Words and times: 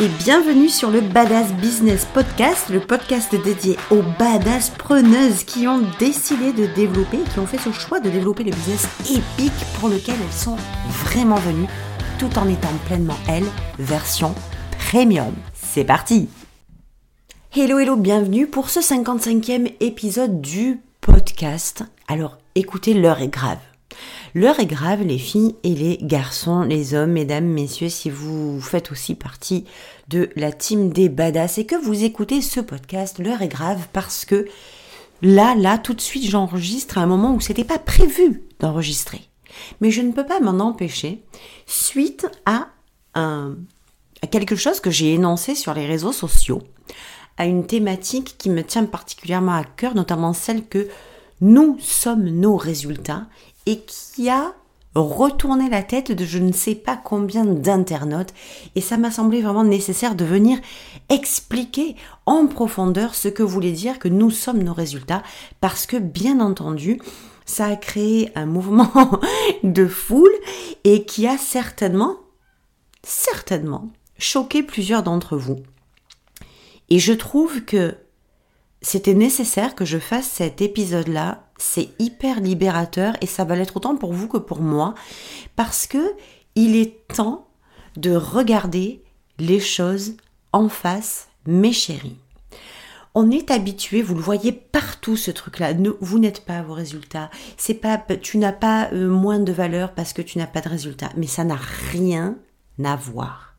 et 0.00 0.08
bienvenue 0.08 0.70
sur 0.70 0.90
le 0.90 1.02
Badass 1.02 1.52
Business 1.52 2.06
Podcast, 2.06 2.70
le 2.70 2.80
podcast 2.80 3.34
dédié 3.44 3.76
aux 3.90 4.00
badass 4.18 4.70
preneuses 4.70 5.44
qui 5.44 5.68
ont 5.68 5.82
décidé 5.98 6.54
de 6.54 6.66
développer, 6.74 7.18
qui 7.18 7.38
ont 7.38 7.46
fait 7.46 7.58
ce 7.58 7.70
choix 7.70 8.00
de 8.00 8.08
développer 8.08 8.44
le 8.44 8.50
business 8.50 8.88
épique 9.10 9.52
pour 9.78 9.90
lequel 9.90 10.14
elles 10.14 10.32
sont 10.32 10.56
vraiment 11.04 11.36
venues, 11.36 11.68
tout 12.18 12.30
en 12.38 12.48
étant 12.48 12.72
pleinement 12.86 13.18
elles, 13.28 13.44
version 13.78 14.34
premium. 14.88 15.34
C'est 15.52 15.84
parti 15.84 16.30
Hello 17.54 17.78
hello, 17.78 17.96
bienvenue 17.96 18.46
pour 18.46 18.70
ce 18.70 18.80
55e 18.80 19.74
épisode 19.80 20.40
du 20.40 20.80
podcast. 21.02 21.82
Alors 22.08 22.38
écoutez, 22.54 22.94
l'heure 22.94 23.20
est 23.20 23.28
grave. 23.28 23.58
L'heure 24.34 24.60
est 24.60 24.66
grave, 24.66 25.02
les 25.02 25.18
filles 25.18 25.56
et 25.64 25.74
les 25.74 25.98
garçons, 26.00 26.62
les 26.62 26.94
hommes, 26.94 27.10
mesdames, 27.10 27.46
messieurs, 27.46 27.88
si 27.88 28.10
vous 28.10 28.60
faites 28.60 28.92
aussi 28.92 29.16
partie 29.16 29.64
de 30.08 30.30
la 30.36 30.52
team 30.52 30.92
des 30.92 31.08
badass 31.08 31.58
et 31.58 31.66
que 31.66 31.74
vous 31.74 32.04
écoutez 32.04 32.40
ce 32.40 32.60
podcast, 32.60 33.18
l'heure 33.18 33.42
est 33.42 33.48
grave 33.48 33.88
parce 33.92 34.24
que 34.24 34.46
là, 35.20 35.56
là, 35.56 35.78
tout 35.78 35.94
de 35.94 36.00
suite, 36.00 36.30
j'enregistre 36.30 36.98
à 36.98 37.00
un 37.00 37.06
moment 37.06 37.34
où 37.34 37.40
c'était 37.40 37.64
pas 37.64 37.80
prévu 37.80 38.44
d'enregistrer. 38.60 39.22
Mais 39.80 39.90
je 39.90 40.00
ne 40.00 40.12
peux 40.12 40.26
pas 40.26 40.38
m'en 40.38 40.64
empêcher 40.64 41.24
suite 41.66 42.28
à 42.46 42.68
quelque 44.30 44.54
chose 44.54 44.78
que 44.78 44.92
j'ai 44.92 45.14
énoncé 45.14 45.56
sur 45.56 45.74
les 45.74 45.86
réseaux 45.86 46.12
sociaux, 46.12 46.62
à 47.36 47.46
une 47.46 47.66
thématique 47.66 48.36
qui 48.38 48.48
me 48.48 48.62
tient 48.62 48.84
particulièrement 48.84 49.56
à 49.56 49.64
cœur, 49.64 49.96
notamment 49.96 50.32
celle 50.34 50.64
que 50.64 50.88
nous 51.40 51.78
sommes 51.80 52.28
nos 52.28 52.56
résultats 52.56 53.26
et 53.70 53.78
qui 53.86 54.28
a 54.28 54.52
retourné 54.96 55.70
la 55.70 55.84
tête 55.84 56.10
de 56.10 56.24
je 56.24 56.38
ne 56.38 56.50
sais 56.50 56.74
pas 56.74 56.96
combien 56.96 57.44
d'internautes 57.44 58.34
et 58.74 58.80
ça 58.80 58.96
m'a 58.96 59.12
semblé 59.12 59.40
vraiment 59.40 59.62
nécessaire 59.62 60.16
de 60.16 60.24
venir 60.24 60.58
expliquer 61.08 61.94
en 62.26 62.48
profondeur 62.48 63.14
ce 63.14 63.28
que 63.28 63.44
voulait 63.44 63.70
dire 63.70 64.00
que 64.00 64.08
nous 64.08 64.32
sommes 64.32 64.64
nos 64.64 64.74
résultats 64.74 65.22
parce 65.60 65.86
que 65.86 65.96
bien 65.96 66.40
entendu 66.40 67.00
ça 67.46 67.66
a 67.66 67.76
créé 67.76 68.32
un 68.34 68.46
mouvement 68.46 68.90
de 69.62 69.86
foule 69.86 70.34
et 70.82 71.04
qui 71.04 71.28
a 71.28 71.38
certainement 71.38 72.16
certainement 73.04 73.90
choqué 74.18 74.64
plusieurs 74.64 75.04
d'entre 75.04 75.36
vous. 75.36 75.60
Et 76.90 76.98
je 76.98 77.12
trouve 77.12 77.60
que 77.64 77.96
c'était 78.82 79.14
nécessaire 79.14 79.74
que 79.74 79.84
je 79.84 79.98
fasse 79.98 80.26
cet 80.26 80.62
épisode-là. 80.62 81.44
C'est 81.58 81.90
hyper 81.98 82.40
libérateur 82.40 83.14
et 83.20 83.26
ça 83.26 83.44
va 83.44 83.56
l'être 83.56 83.76
autant 83.76 83.96
pour 83.96 84.12
vous 84.12 84.28
que 84.28 84.38
pour 84.38 84.60
moi 84.60 84.94
parce 85.56 85.86
que 85.86 86.14
il 86.54 86.76
est 86.76 87.06
temps 87.08 87.46
de 87.96 88.14
regarder 88.14 89.02
les 89.38 89.60
choses 89.60 90.16
en 90.52 90.68
face, 90.68 91.28
mes 91.46 91.72
chéris. 91.72 92.16
On 93.14 93.30
est 93.30 93.50
habitué, 93.50 94.02
vous 94.02 94.14
le 94.14 94.20
voyez 94.20 94.52
partout 94.52 95.16
ce 95.16 95.30
truc-là. 95.30 95.72
Vous 96.00 96.18
n'êtes 96.18 96.44
pas 96.44 96.58
à 96.58 96.62
vos 96.62 96.74
résultats. 96.74 97.28
C'est 97.56 97.74
pas, 97.74 97.98
tu 97.98 98.38
n'as 98.38 98.52
pas 98.52 98.88
euh, 98.92 99.08
moins 99.08 99.40
de 99.40 99.52
valeur 99.52 99.94
parce 99.94 100.12
que 100.12 100.22
tu 100.22 100.38
n'as 100.38 100.46
pas 100.46 100.60
de 100.60 100.68
résultats. 100.68 101.10
Mais 101.16 101.26
ça 101.26 101.42
n'a 101.42 101.58
rien 101.90 102.36
à 102.84 102.96
voir 102.96 103.49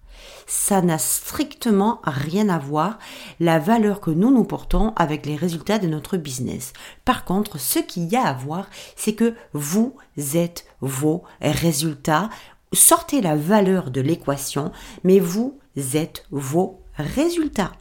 ça 0.51 0.81
n'a 0.81 0.97
strictement 0.97 2.01
rien 2.03 2.49
à 2.49 2.59
voir 2.59 2.99
la 3.39 3.57
valeur 3.57 4.01
que 4.01 4.11
nous 4.11 4.31
nous 4.31 4.43
portons 4.43 4.91
avec 4.97 5.25
les 5.25 5.37
résultats 5.37 5.79
de 5.79 5.87
notre 5.87 6.17
business. 6.17 6.73
Par 7.05 7.23
contre, 7.23 7.57
ce 7.57 7.79
qu'il 7.79 8.11
y 8.11 8.17
a 8.17 8.23
à 8.23 8.33
voir, 8.33 8.67
c'est 8.97 9.13
que 9.13 9.33
vous 9.53 9.95
êtes 10.35 10.65
vos 10.81 11.23
résultats. 11.39 12.29
Sortez 12.73 13.21
la 13.21 13.37
valeur 13.37 13.91
de 13.91 14.01
l'équation, 14.01 14.73
mais 15.05 15.19
vous 15.19 15.57
êtes 15.93 16.25
vos 16.31 16.81
résultats. 16.97 17.71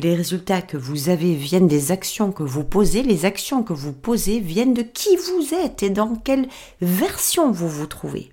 Les 0.00 0.16
résultats 0.16 0.60
que 0.60 0.76
vous 0.76 1.10
avez 1.10 1.36
viennent 1.36 1.68
des 1.68 1.92
actions 1.92 2.32
que 2.32 2.42
vous 2.42 2.64
posez. 2.64 3.04
Les 3.04 3.26
actions 3.26 3.62
que 3.62 3.72
vous 3.72 3.92
posez 3.92 4.40
viennent 4.40 4.74
de 4.74 4.82
qui 4.82 5.16
vous 5.16 5.54
êtes 5.54 5.84
et 5.84 5.90
dans 5.90 6.16
quelle 6.16 6.48
version 6.80 7.52
vous 7.52 7.68
vous 7.68 7.86
trouvez. 7.86 8.32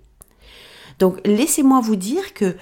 Donc 0.98 1.20
laissez-moi 1.24 1.82
vous 1.82 1.98
dire 1.98 2.34
que 2.34 2.56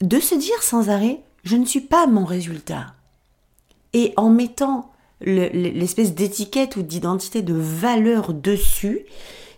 de 0.00 0.20
se 0.20 0.34
dire 0.34 0.62
sans 0.62 0.90
arrêt, 0.90 1.22
je 1.44 1.56
ne 1.56 1.64
suis 1.64 1.80
pas 1.80 2.06
mon 2.06 2.24
résultat. 2.24 2.94
Et 3.92 4.12
en 4.16 4.30
mettant 4.30 4.92
l'espèce 5.20 6.14
d'étiquette 6.14 6.76
ou 6.76 6.82
d'identité 6.82 7.42
de 7.42 7.54
valeur 7.54 8.32
dessus, 8.34 9.04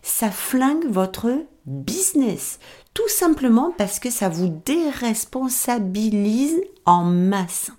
ça 0.02 0.30
flingue 0.30 0.86
votre 0.88 1.30
business. 1.66 2.58
Tout 2.94 3.08
simplement 3.08 3.74
parce 3.76 3.98
que 3.98 4.10
ça 4.10 4.28
vous 4.28 4.48
déresponsabilise 4.64 6.60
en 6.86 7.04
masse. 7.04 7.70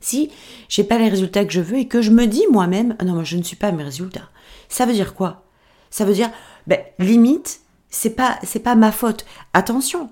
Si 0.00 0.30
j'ai 0.68 0.84
pas 0.84 0.98
les 0.98 1.08
résultats 1.08 1.44
que 1.44 1.52
je 1.52 1.60
veux 1.60 1.78
et 1.78 1.88
que 1.88 2.02
je 2.02 2.10
me 2.10 2.26
dis 2.26 2.44
moi-même, 2.50 2.96
non, 3.04 3.14
moi 3.14 3.24
je 3.24 3.36
ne 3.36 3.42
suis 3.42 3.56
pas 3.56 3.72
mes 3.72 3.82
résultats. 3.82 4.28
Ça 4.68 4.86
veut 4.86 4.92
dire 4.92 5.14
quoi? 5.14 5.44
Ça 5.90 6.04
veut 6.04 6.12
dire, 6.12 6.30
ben, 6.66 6.80
limite, 6.98 7.60
c'est 7.88 8.10
pas, 8.10 8.38
c'est 8.42 8.60
pas 8.60 8.74
ma 8.74 8.92
faute. 8.92 9.24
Attention, 9.54 10.10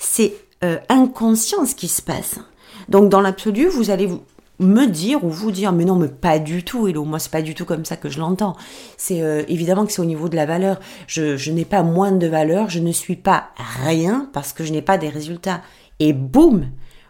c'est 0.00 0.34
euh, 0.64 0.78
inconscient 0.88 1.64
ce 1.64 1.76
qui 1.76 1.86
se 1.86 2.02
passe. 2.02 2.40
Donc 2.88 3.08
dans 3.08 3.20
l'absolu, 3.20 3.68
vous 3.68 3.90
allez 3.90 4.06
vous, 4.06 4.22
me 4.58 4.86
dire 4.86 5.24
ou 5.24 5.30
vous 5.30 5.52
dire 5.52 5.72
mais 5.72 5.84
non 5.84 5.96
mais 5.96 6.08
pas 6.08 6.38
du 6.38 6.64
tout 6.64 6.88
Hello. 6.88 7.04
Moi 7.04 7.18
c'est 7.18 7.30
pas 7.30 7.42
du 7.42 7.54
tout 7.54 7.64
comme 7.64 7.84
ça 7.84 7.96
que 7.96 8.08
je 8.08 8.18
l'entends. 8.18 8.56
C'est 8.96 9.22
euh, 9.22 9.42
évidemment 9.48 9.86
que 9.86 9.92
c'est 9.92 10.02
au 10.02 10.06
niveau 10.06 10.28
de 10.28 10.36
la 10.36 10.46
valeur. 10.46 10.80
Je, 11.06 11.50
n'ai 11.50 11.64
pas 11.64 11.82
moins 11.82 12.12
de 12.12 12.26
valeur 12.26 12.68
je 12.68 12.80
ne 12.80 12.92
suis 12.92 13.16
pas 13.16 13.50
rien 13.84 14.28
parce 14.32 14.52
que 14.52 14.64
je 14.64 14.72
n'ai 14.72 14.82
pas 14.82 14.98
des 14.98 15.08
résultats. 15.08 15.62
Et 16.00 16.12
boum! 16.12 16.66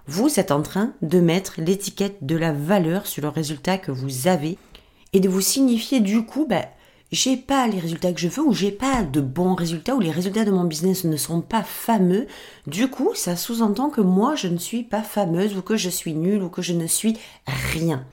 Vous 0.07 0.41
êtes 0.41 0.51
en 0.51 0.63
train 0.63 0.93
de 1.03 1.21
mettre 1.21 1.55
l'étiquette 1.59 2.19
de 2.23 2.37
la 2.37 2.53
valeur 2.53 3.07
sur 3.07 3.23
le 3.23 3.29
résultat 3.29 3.79
que 3.79 3.93
vous 3.93 4.27
avez 4.27 4.59
et 5.13 5.21
de 5.21 5.29
vous 5.29 5.41
signifier 5.41 6.01
du 6.01 6.25
coup 6.25 6.47
ben, 6.49 6.65
j'ai 7.13 7.37
pas 7.37 7.67
les 7.67 7.81
résultats 7.81 8.13
que 8.13 8.21
je 8.21 8.29
veux 8.29 8.43
ou 8.43 8.53
j'ai 8.53 8.71
pas 8.71 9.03
de 9.03 9.21
bons 9.21 9.55
résultats 9.55 9.95
ou 9.97 10.01
les 10.01 10.11
résultats 10.11 10.45
de 10.45 10.51
mon 10.51 10.65
business 10.65 11.05
ne 11.05 11.17
sont 11.17 11.41
pas 11.41 11.63
fameux, 11.63 12.27
du 12.67 12.89
coup, 12.89 13.15
ça 13.15 13.37
sous-entend 13.37 13.91
que 13.91 14.01
moi 14.01 14.37
je 14.37 14.49
ne 14.49 14.59
suis 14.59 14.85
pas 14.85 15.03
fameuse 15.03 15.57
ou 15.57 15.63
que 15.63 15.77
je 15.77 15.91
suis 15.91 16.15
nulle 16.15 16.43
ou 16.43 16.49
que 16.49 16.63
je 16.63 16.73
ne 16.73 16.87
suis 16.87 17.17
rien. 17.47 18.05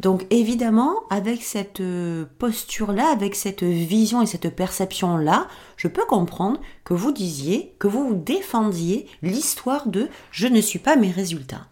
Donc 0.00 0.26
évidemment, 0.30 0.94
avec 1.10 1.42
cette 1.42 1.80
euh, 1.80 2.24
posture-là, 2.38 3.10
avec 3.10 3.34
cette 3.34 3.64
vision 3.64 4.22
et 4.22 4.26
cette 4.26 4.54
perception-là, 4.54 5.48
je 5.76 5.88
peux 5.88 6.04
comprendre 6.04 6.60
que 6.84 6.94
vous 6.94 7.10
disiez, 7.10 7.74
que 7.80 7.88
vous 7.88 8.14
défendiez 8.14 9.08
l'histoire 9.22 9.88
de 9.88 10.08
je 10.30 10.46
ne 10.46 10.60
suis 10.60 10.78
pas 10.78 10.94
mes 10.94 11.10
résultats. 11.10 11.66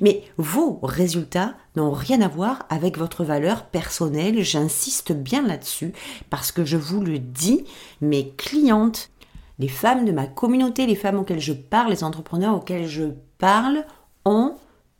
Mais 0.00 0.22
vos 0.36 0.78
résultats 0.82 1.54
n'ont 1.74 1.90
rien 1.90 2.20
à 2.20 2.28
voir 2.28 2.66
avec 2.68 2.98
votre 2.98 3.24
valeur 3.24 3.64
personnelle, 3.64 4.42
j'insiste 4.42 5.12
bien 5.12 5.42
là-dessus, 5.42 5.92
parce 6.30 6.52
que 6.52 6.64
je 6.64 6.76
vous 6.76 7.00
le 7.00 7.18
dis, 7.18 7.64
mes 8.00 8.30
clientes, 8.36 9.10
les 9.58 9.68
femmes 9.68 10.04
de 10.04 10.12
ma 10.12 10.26
communauté, 10.26 10.86
les 10.86 10.94
femmes 10.94 11.18
auxquelles 11.18 11.40
je 11.40 11.52
parle, 11.52 11.90
les 11.90 12.04
entrepreneurs 12.04 12.54
auxquels 12.54 12.86
je 12.86 13.04
parle, 13.38 13.84
ont 14.24 14.54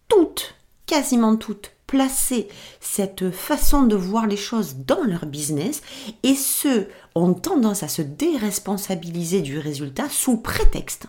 toutes, 0.09 0.57
quasiment 0.87 1.37
toutes, 1.37 1.72
placer 1.93 2.49
cette 2.81 3.31
façon 3.31 3.83
de 3.83 3.95
voir 3.95 4.27
les 4.27 4.39
choses 4.39 4.77
dans 4.77 5.03
leur 5.03 5.27
business 5.27 5.83
et 6.23 6.35
ceux 6.35 6.89
ont 7.15 7.35
tendance 7.35 7.83
à 7.83 7.89
se 7.89 8.01
déresponsabiliser 8.01 9.43
du 9.43 9.59
résultat 9.59 10.09
sous 10.09 10.39
prétexte 10.39 11.09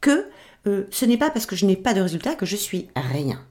que 0.00 0.26
euh, 0.66 0.86
ce 0.90 1.04
n'est 1.04 1.18
pas 1.18 1.28
parce 1.28 1.44
que 1.44 1.54
je 1.54 1.66
n'ai 1.66 1.76
pas 1.76 1.92
de 1.92 2.00
résultat 2.00 2.34
que 2.34 2.46
je 2.46 2.56
suis 2.56 2.88
rien. 2.96 3.44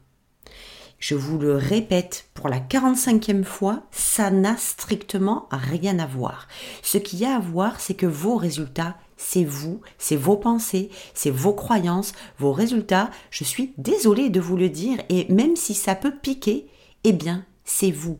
Je 0.97 1.13
vous 1.13 1.37
le 1.37 1.55
répète 1.55 2.29
pour 2.33 2.49
la 2.49 2.59
45e 2.59 3.43
fois, 3.43 3.83
ça 3.91 4.31
n'a 4.31 4.57
strictement 4.57 5.47
rien 5.51 5.99
à 5.99 6.07
voir. 6.07 6.47
Ce 6.81 6.97
qu'il 6.97 7.19
y 7.19 7.25
a 7.25 7.35
à 7.35 7.39
voir, 7.39 7.79
c'est 7.79 7.93
que 7.93 8.07
vos 8.07 8.37
résultats, 8.37 8.97
c'est 9.17 9.43
vous, 9.43 9.81
c'est 9.97 10.15
vos 10.15 10.37
pensées, 10.37 10.89
c'est 11.13 11.29
vos 11.31 11.53
croyances, 11.53 12.13
vos 12.39 12.51
résultats. 12.51 13.11
Je 13.31 13.43
suis 13.43 13.73
désolée 13.78 14.29
de 14.29 14.40
vous 14.40 14.57
le 14.57 14.69
dire 14.69 14.99
et 15.09 15.31
même 15.31 15.55
si 15.55 15.73
ça 15.73 15.95
peut 15.95 16.13
piquer, 16.13 16.67
eh 17.03 17.13
bien, 17.13 17.45
c'est 17.63 17.91
vous. 17.91 18.17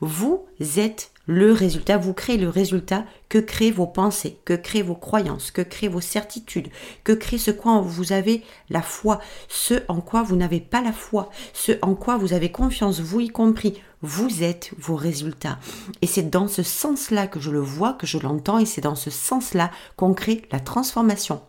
Vous 0.00 0.46
êtes 0.76 1.12
le 1.30 1.52
résultat, 1.52 1.96
vous 1.96 2.12
créez 2.12 2.38
le 2.38 2.48
résultat 2.48 3.04
que 3.28 3.38
créent 3.38 3.70
vos 3.70 3.86
pensées, 3.86 4.40
que 4.44 4.54
créent 4.54 4.82
vos 4.82 4.96
croyances, 4.96 5.52
que 5.52 5.62
créent 5.62 5.86
vos 5.86 6.00
certitudes, 6.00 6.70
que 7.04 7.12
crée 7.12 7.38
ce 7.38 7.52
quoi 7.52 7.80
vous 7.80 8.10
avez 8.10 8.42
la 8.68 8.82
foi, 8.82 9.20
ce 9.46 9.74
en 9.86 10.00
quoi 10.00 10.24
vous 10.24 10.34
n'avez 10.34 10.58
pas 10.58 10.80
la 10.80 10.92
foi, 10.92 11.30
ce 11.52 11.70
en 11.82 11.94
quoi 11.94 12.16
vous 12.16 12.32
avez 12.32 12.50
confiance, 12.50 12.98
vous 12.98 13.20
y 13.20 13.28
compris. 13.28 13.80
Vous 14.02 14.42
êtes 14.42 14.72
vos 14.78 14.96
résultats. 14.96 15.60
Et 16.02 16.06
c'est 16.08 16.28
dans 16.30 16.48
ce 16.48 16.64
sens-là 16.64 17.28
que 17.28 17.38
je 17.38 17.50
le 17.50 17.60
vois, 17.60 17.92
que 17.92 18.08
je 18.08 18.18
l'entends, 18.18 18.58
et 18.58 18.66
c'est 18.66 18.80
dans 18.80 18.96
ce 18.96 19.10
sens-là 19.10 19.70
qu'on 19.96 20.14
crée 20.14 20.42
la 20.50 20.58
transformation 20.58 21.42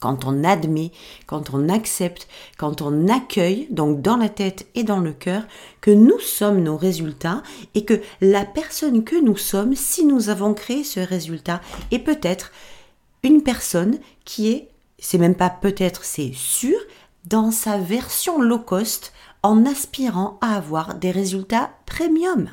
quand 0.00 0.24
on 0.24 0.42
admet, 0.42 0.90
quand 1.26 1.52
on 1.52 1.68
accepte, 1.68 2.26
quand 2.58 2.82
on 2.82 3.08
accueille, 3.08 3.68
donc 3.70 4.02
dans 4.02 4.16
la 4.16 4.28
tête 4.28 4.66
et 4.74 4.82
dans 4.82 5.00
le 5.00 5.12
cœur, 5.12 5.44
que 5.80 5.90
nous 5.90 6.18
sommes 6.18 6.62
nos 6.62 6.76
résultats 6.76 7.42
et 7.74 7.84
que 7.84 8.00
la 8.20 8.44
personne 8.44 9.04
que 9.04 9.22
nous 9.22 9.36
sommes, 9.36 9.76
si 9.76 10.04
nous 10.04 10.30
avons 10.30 10.54
créé 10.54 10.82
ce 10.82 11.00
résultat, 11.00 11.60
est 11.90 11.98
peut-être 11.98 12.50
une 13.22 13.42
personne 13.42 13.98
qui 14.24 14.50
est, 14.50 14.68
c'est 14.98 15.18
même 15.18 15.34
pas 15.34 15.50
peut-être, 15.50 16.04
c'est 16.04 16.32
sûr, 16.34 16.78
dans 17.26 17.50
sa 17.50 17.76
version 17.76 18.40
low 18.40 18.58
cost 18.58 19.12
en 19.42 19.66
aspirant 19.66 20.38
à 20.40 20.56
avoir 20.56 20.94
des 20.94 21.10
résultats 21.10 21.70
premium. 21.86 22.48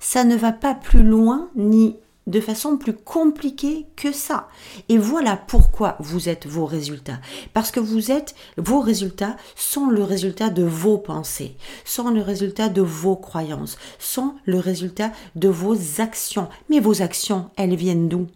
Ça 0.00 0.24
ne 0.24 0.36
va 0.36 0.52
pas 0.52 0.74
plus 0.74 1.02
loin 1.02 1.48
ni 1.56 1.96
de 2.26 2.40
façon 2.40 2.76
plus 2.76 2.94
compliquée 2.94 3.86
que 3.94 4.12
ça. 4.12 4.48
Et 4.88 4.98
voilà 4.98 5.36
pourquoi 5.36 5.96
vous 6.00 6.28
êtes 6.28 6.46
vos 6.46 6.66
résultats. 6.66 7.20
Parce 7.52 7.70
que 7.70 7.80
vous 7.80 8.10
êtes, 8.10 8.34
vos 8.56 8.80
résultats 8.80 9.36
sont 9.54 9.86
le 9.86 10.02
résultat 10.02 10.50
de 10.50 10.64
vos 10.64 10.98
pensées, 10.98 11.56
sont 11.84 12.10
le 12.10 12.22
résultat 12.22 12.68
de 12.68 12.82
vos 12.82 13.16
croyances, 13.16 13.78
sont 13.98 14.34
le 14.44 14.58
résultat 14.58 15.12
de 15.36 15.48
vos 15.48 15.76
actions. 16.00 16.48
Mais 16.68 16.80
vos 16.80 17.02
actions, 17.02 17.50
elles 17.56 17.76
viennent 17.76 18.08
d'où? 18.08 18.26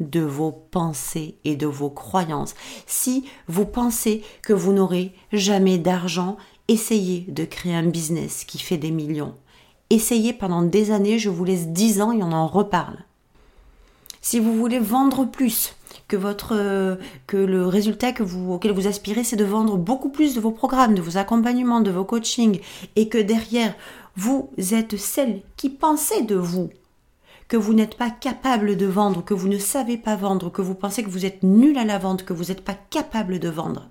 De 0.00 0.20
vos 0.20 0.52
pensées 0.52 1.36
et 1.44 1.56
de 1.56 1.66
vos 1.66 1.90
croyances. 1.90 2.54
Si 2.86 3.26
vous 3.48 3.66
pensez 3.66 4.22
que 4.42 4.54
vous 4.54 4.72
n'aurez 4.72 5.12
jamais 5.32 5.76
d'argent, 5.76 6.38
essayez 6.68 7.26
de 7.28 7.44
créer 7.44 7.74
un 7.74 7.86
business 7.86 8.44
qui 8.44 8.58
fait 8.58 8.78
des 8.78 8.90
millions. 8.90 9.34
Essayez 9.90 10.32
pendant 10.32 10.62
des 10.62 10.90
années, 10.90 11.18
je 11.18 11.28
vous 11.28 11.44
laisse 11.44 11.68
10 11.68 12.00
ans 12.00 12.12
et 12.12 12.22
on 12.22 12.32
en 12.32 12.46
reparle. 12.46 13.04
Si 14.22 14.38
vous 14.38 14.54
voulez 14.54 14.78
vendre 14.78 15.24
plus, 15.24 15.74
que 16.06 16.16
que 17.26 17.36
le 17.36 17.66
résultat 17.66 18.12
que 18.12 18.22
vous, 18.22 18.52
auquel 18.52 18.72
vous 18.72 18.86
aspirez, 18.86 19.24
c'est 19.24 19.36
de 19.36 19.44
vendre 19.44 19.76
beaucoup 19.76 20.10
plus 20.10 20.34
de 20.34 20.40
vos 20.40 20.50
programmes, 20.50 20.94
de 20.94 21.00
vos 21.00 21.16
accompagnements, 21.16 21.80
de 21.80 21.90
vos 21.90 22.04
coachings, 22.04 22.60
et 22.96 23.08
que 23.08 23.18
derrière 23.18 23.74
vous 24.16 24.50
êtes 24.72 24.96
celle 24.98 25.40
qui 25.56 25.70
pensait 25.70 26.22
de 26.22 26.34
vous. 26.34 26.70
Que 27.48 27.56
vous 27.56 27.72
n'êtes 27.72 27.96
pas 27.96 28.10
capable 28.10 28.76
de 28.76 28.86
vendre, 28.86 29.24
que 29.24 29.34
vous 29.34 29.48
ne 29.48 29.58
savez 29.58 29.96
pas 29.96 30.16
vendre, 30.16 30.50
que 30.50 30.62
vous 30.62 30.74
pensez 30.74 31.02
que 31.02 31.10
vous 31.10 31.24
êtes 31.26 31.42
nul 31.42 31.78
à 31.78 31.84
la 31.84 31.98
vente, 31.98 32.24
que 32.24 32.32
vous 32.32 32.44
n'êtes 32.44 32.64
pas 32.64 32.76
capable 32.90 33.38
de 33.38 33.48
vendre, 33.48 33.88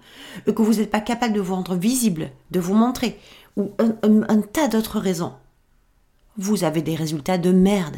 euh, 0.47 0.53
que 0.53 0.61
vous 0.61 0.75
n'êtes 0.75 0.91
pas 0.91 1.01
capable 1.01 1.33
de 1.33 1.41
vendre 1.41 1.75
visible, 1.75 2.31
de 2.51 2.59
vous 2.59 2.75
montrer, 2.75 3.19
ou 3.57 3.71
un 3.81 4.41
tas 4.41 4.67
d'autres 4.69 4.99
raisons, 4.99 5.33
vous 6.37 6.63
avez 6.63 6.81
des 6.81 6.95
résultats 6.95 7.37
de 7.37 7.51
merde. 7.51 7.97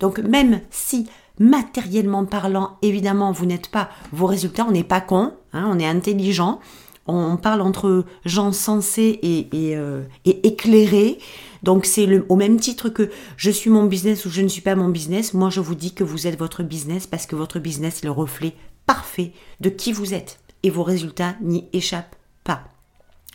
Donc 0.00 0.18
même 0.18 0.60
si 0.70 1.06
matériellement 1.38 2.24
parlant, 2.24 2.78
évidemment, 2.82 3.32
vous 3.32 3.46
n'êtes 3.46 3.68
pas 3.68 3.90
vos 4.12 4.26
résultats, 4.26 4.66
on 4.66 4.72
n'est 4.72 4.84
pas 4.84 5.00
con, 5.00 5.34
hein, 5.52 5.68
on 5.70 5.78
est 5.78 5.86
intelligent, 5.86 6.60
on 7.06 7.36
parle 7.36 7.60
entre 7.60 8.04
gens 8.24 8.52
sensés 8.52 9.18
et, 9.22 9.76
euh, 9.76 10.02
éclairés. 10.24 11.18
Donc 11.62 11.86
c'est 11.86 12.08
au 12.28 12.36
même 12.36 12.58
titre 12.58 12.88
que 12.88 13.10
je 13.36 13.50
suis 13.50 13.70
mon 13.70 13.84
business 13.84 14.24
ou 14.24 14.30
je 14.30 14.42
ne 14.42 14.48
suis 14.48 14.60
pas 14.60 14.74
mon 14.74 14.88
business. 14.88 15.34
Moi 15.34 15.50
je 15.50 15.60
vous 15.60 15.74
dis 15.74 15.92
que 15.94 16.04
vous 16.04 16.26
êtes 16.26 16.38
votre 16.38 16.62
business 16.62 17.06
parce 17.06 17.26
que 17.26 17.36
votre 17.36 17.58
business 17.58 17.98
est 18.02 18.06
le 18.06 18.10
reflet 18.10 18.54
parfait 18.86 19.32
de 19.60 19.68
qui 19.68 19.92
vous 19.92 20.14
êtes 20.14 20.40
et 20.62 20.70
vos 20.70 20.82
résultats 20.82 21.36
n'y 21.40 21.68
échappent 21.72 22.16
pas. 22.44 22.64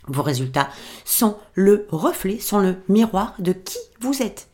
Vos 0.08 0.22
résultats 0.22 0.68
sont 1.04 1.36
le 1.54 1.86
reflet, 1.90 2.38
sont 2.38 2.58
le 2.58 2.76
miroir 2.88 3.34
de 3.38 3.52
qui 3.52 3.78
vous 4.00 4.22
êtes. 4.22 4.48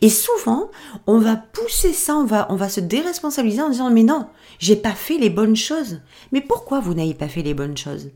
Et 0.00 0.08
souvent, 0.08 0.70
on 1.06 1.18
va 1.18 1.36
pousser 1.36 1.92
ça, 1.92 2.14
on 2.16 2.24
va, 2.24 2.46
on 2.50 2.56
va 2.56 2.68
se 2.68 2.80
déresponsabiliser 2.80 3.62
en 3.62 3.70
disant 3.70 3.90
mais 3.90 4.02
non, 4.02 4.28
j'ai 4.58 4.76
pas 4.76 4.94
fait 4.94 5.18
les 5.18 5.30
bonnes 5.30 5.56
choses. 5.56 6.00
Mais 6.30 6.40
pourquoi 6.40 6.80
vous 6.80 6.94
n'avez 6.94 7.14
pas 7.14 7.28
fait 7.28 7.42
les 7.42 7.54
bonnes 7.54 7.76
choses? 7.76 8.10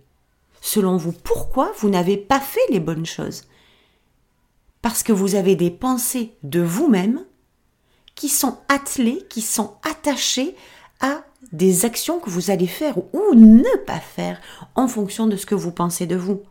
Selon 0.60 0.96
vous, 0.96 1.12
pourquoi 1.12 1.72
vous 1.78 1.88
n'avez 1.88 2.16
pas 2.16 2.40
fait 2.40 2.60
les 2.70 2.80
bonnes 2.80 3.06
choses? 3.06 3.44
Parce 4.82 5.02
que 5.02 5.12
vous 5.12 5.34
avez 5.34 5.56
des 5.56 5.70
pensées 5.70 6.34
de 6.42 6.60
vous-même 6.60 7.24
qui 8.14 8.28
sont 8.28 8.58
attelées, 8.68 9.24
qui 9.28 9.42
sont 9.42 9.74
attachées 9.82 10.56
à 11.00 11.22
des 11.52 11.84
actions 11.84 12.18
que 12.18 12.30
vous 12.30 12.50
allez 12.50 12.66
faire 12.66 12.96
ou 12.98 13.34
ne 13.34 13.76
pas 13.84 14.00
faire 14.00 14.40
en 14.74 14.88
fonction 14.88 15.26
de 15.26 15.36
ce 15.36 15.46
que 15.46 15.54
vous 15.54 15.70
pensez 15.70 16.06
de 16.06 16.16
vous. 16.16 16.42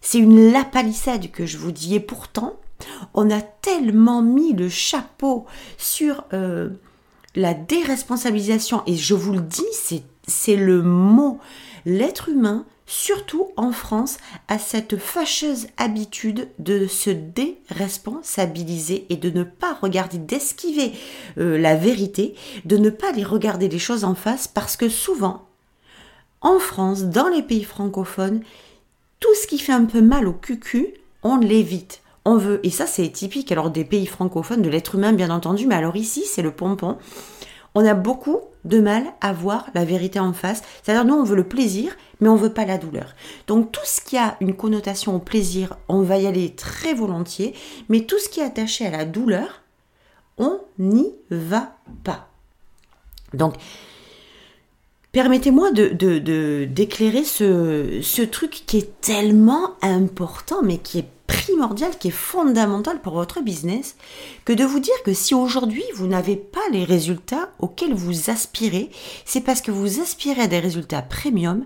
C'est 0.00 0.18
une 0.18 0.52
lapalissade 0.52 1.30
que 1.30 1.46
je 1.46 1.56
vous 1.56 1.72
dis 1.72 1.94
et 1.94 2.00
pourtant, 2.00 2.56
on 3.14 3.30
a 3.30 3.40
tellement 3.40 4.22
mis 4.22 4.52
le 4.52 4.68
chapeau 4.68 5.46
sur 5.78 6.24
euh, 6.32 6.70
la 7.34 7.54
déresponsabilisation, 7.54 8.82
et 8.86 8.96
je 8.96 9.14
vous 9.14 9.32
le 9.32 9.40
dis, 9.40 10.02
c'est 10.26 10.56
le 10.56 10.82
mot. 10.82 11.38
L'être 11.86 12.28
humain, 12.28 12.64
surtout 12.86 13.48
en 13.56 13.72
France, 13.72 14.18
a 14.48 14.58
cette 14.58 14.96
fâcheuse 14.96 15.66
habitude 15.76 16.48
de 16.58 16.86
se 16.86 17.10
déresponsabiliser 17.10 19.06
et 19.10 19.16
de 19.16 19.30
ne 19.30 19.42
pas 19.42 19.74
regarder, 19.74 20.18
d'esquiver 20.18 20.92
euh, 21.38 21.58
la 21.58 21.74
vérité, 21.74 22.34
de 22.64 22.76
ne 22.76 22.90
pas 22.90 23.12
les 23.12 23.24
regarder 23.24 23.68
les 23.68 23.78
choses 23.78 24.04
en 24.04 24.14
face, 24.14 24.48
parce 24.48 24.76
que 24.76 24.88
souvent, 24.88 25.48
en 26.40 26.58
France, 26.58 27.04
dans 27.04 27.28
les 27.28 27.42
pays 27.42 27.64
francophones, 27.64 28.42
tout 29.18 29.34
ce 29.40 29.46
qui 29.46 29.58
fait 29.58 29.72
un 29.72 29.86
peu 29.86 30.02
mal 30.02 30.28
au 30.28 30.32
cucu, 30.32 30.94
on 31.22 31.36
l'évite 31.38 32.02
on 32.24 32.36
veut, 32.36 32.60
et 32.64 32.70
ça 32.70 32.86
c'est 32.86 33.08
typique 33.08 33.52
alors 33.52 33.70
des 33.70 33.84
pays 33.84 34.06
francophones, 34.06 34.62
de 34.62 34.68
l'être 34.68 34.94
humain 34.94 35.12
bien 35.12 35.30
entendu, 35.30 35.66
mais 35.66 35.74
alors 35.74 35.96
ici 35.96 36.24
c'est 36.26 36.42
le 36.42 36.50
pompon, 36.50 36.96
on 37.74 37.84
a 37.84 37.94
beaucoup 37.94 38.40
de 38.64 38.80
mal 38.80 39.04
à 39.20 39.32
voir 39.32 39.66
la 39.74 39.84
vérité 39.84 40.18
en 40.18 40.32
face. 40.32 40.62
C'est-à-dire 40.82 41.04
nous 41.04 41.14
on 41.14 41.24
veut 41.24 41.36
le 41.36 41.48
plaisir, 41.48 41.94
mais 42.20 42.28
on 42.28 42.36
veut 42.36 42.52
pas 42.52 42.64
la 42.64 42.78
douleur. 42.78 43.14
Donc 43.46 43.72
tout 43.72 43.84
ce 43.84 44.00
qui 44.00 44.16
a 44.16 44.36
une 44.40 44.54
connotation 44.54 45.14
au 45.16 45.18
plaisir, 45.18 45.76
on 45.88 46.02
va 46.02 46.18
y 46.18 46.26
aller 46.26 46.54
très 46.54 46.94
volontiers, 46.94 47.54
mais 47.88 48.00
tout 48.02 48.18
ce 48.18 48.28
qui 48.28 48.40
est 48.40 48.44
attaché 48.44 48.86
à 48.86 48.90
la 48.90 49.04
douleur, 49.04 49.62
on 50.38 50.60
n'y 50.78 51.12
va 51.30 51.76
pas. 52.04 52.28
Donc 53.32 53.54
Permettez-moi 55.14 55.70
de, 55.70 56.64
d'éclairer 56.64 57.22
ce, 57.22 58.00
ce 58.02 58.22
truc 58.22 58.64
qui 58.66 58.78
est 58.78 59.00
tellement 59.00 59.74
important, 59.80 60.60
mais 60.64 60.78
qui 60.78 60.98
est 60.98 61.08
primordial, 61.26 61.96
qui 61.98 62.08
est 62.08 62.10
fondamental 62.10 63.00
pour 63.00 63.14
votre 63.14 63.40
business, 63.40 63.96
que 64.44 64.52
de 64.52 64.64
vous 64.64 64.80
dire 64.80 65.02
que 65.04 65.12
si 65.12 65.34
aujourd'hui 65.34 65.84
vous 65.94 66.06
n'avez 66.06 66.36
pas 66.36 66.68
les 66.72 66.84
résultats 66.84 67.50
auxquels 67.58 67.94
vous 67.94 68.30
aspirez, 68.30 68.90
c'est 69.24 69.40
parce 69.40 69.60
que 69.60 69.70
vous 69.70 70.00
aspirez 70.00 70.42
à 70.42 70.46
des 70.46 70.58
résultats 70.58 71.02
premium 71.02 71.64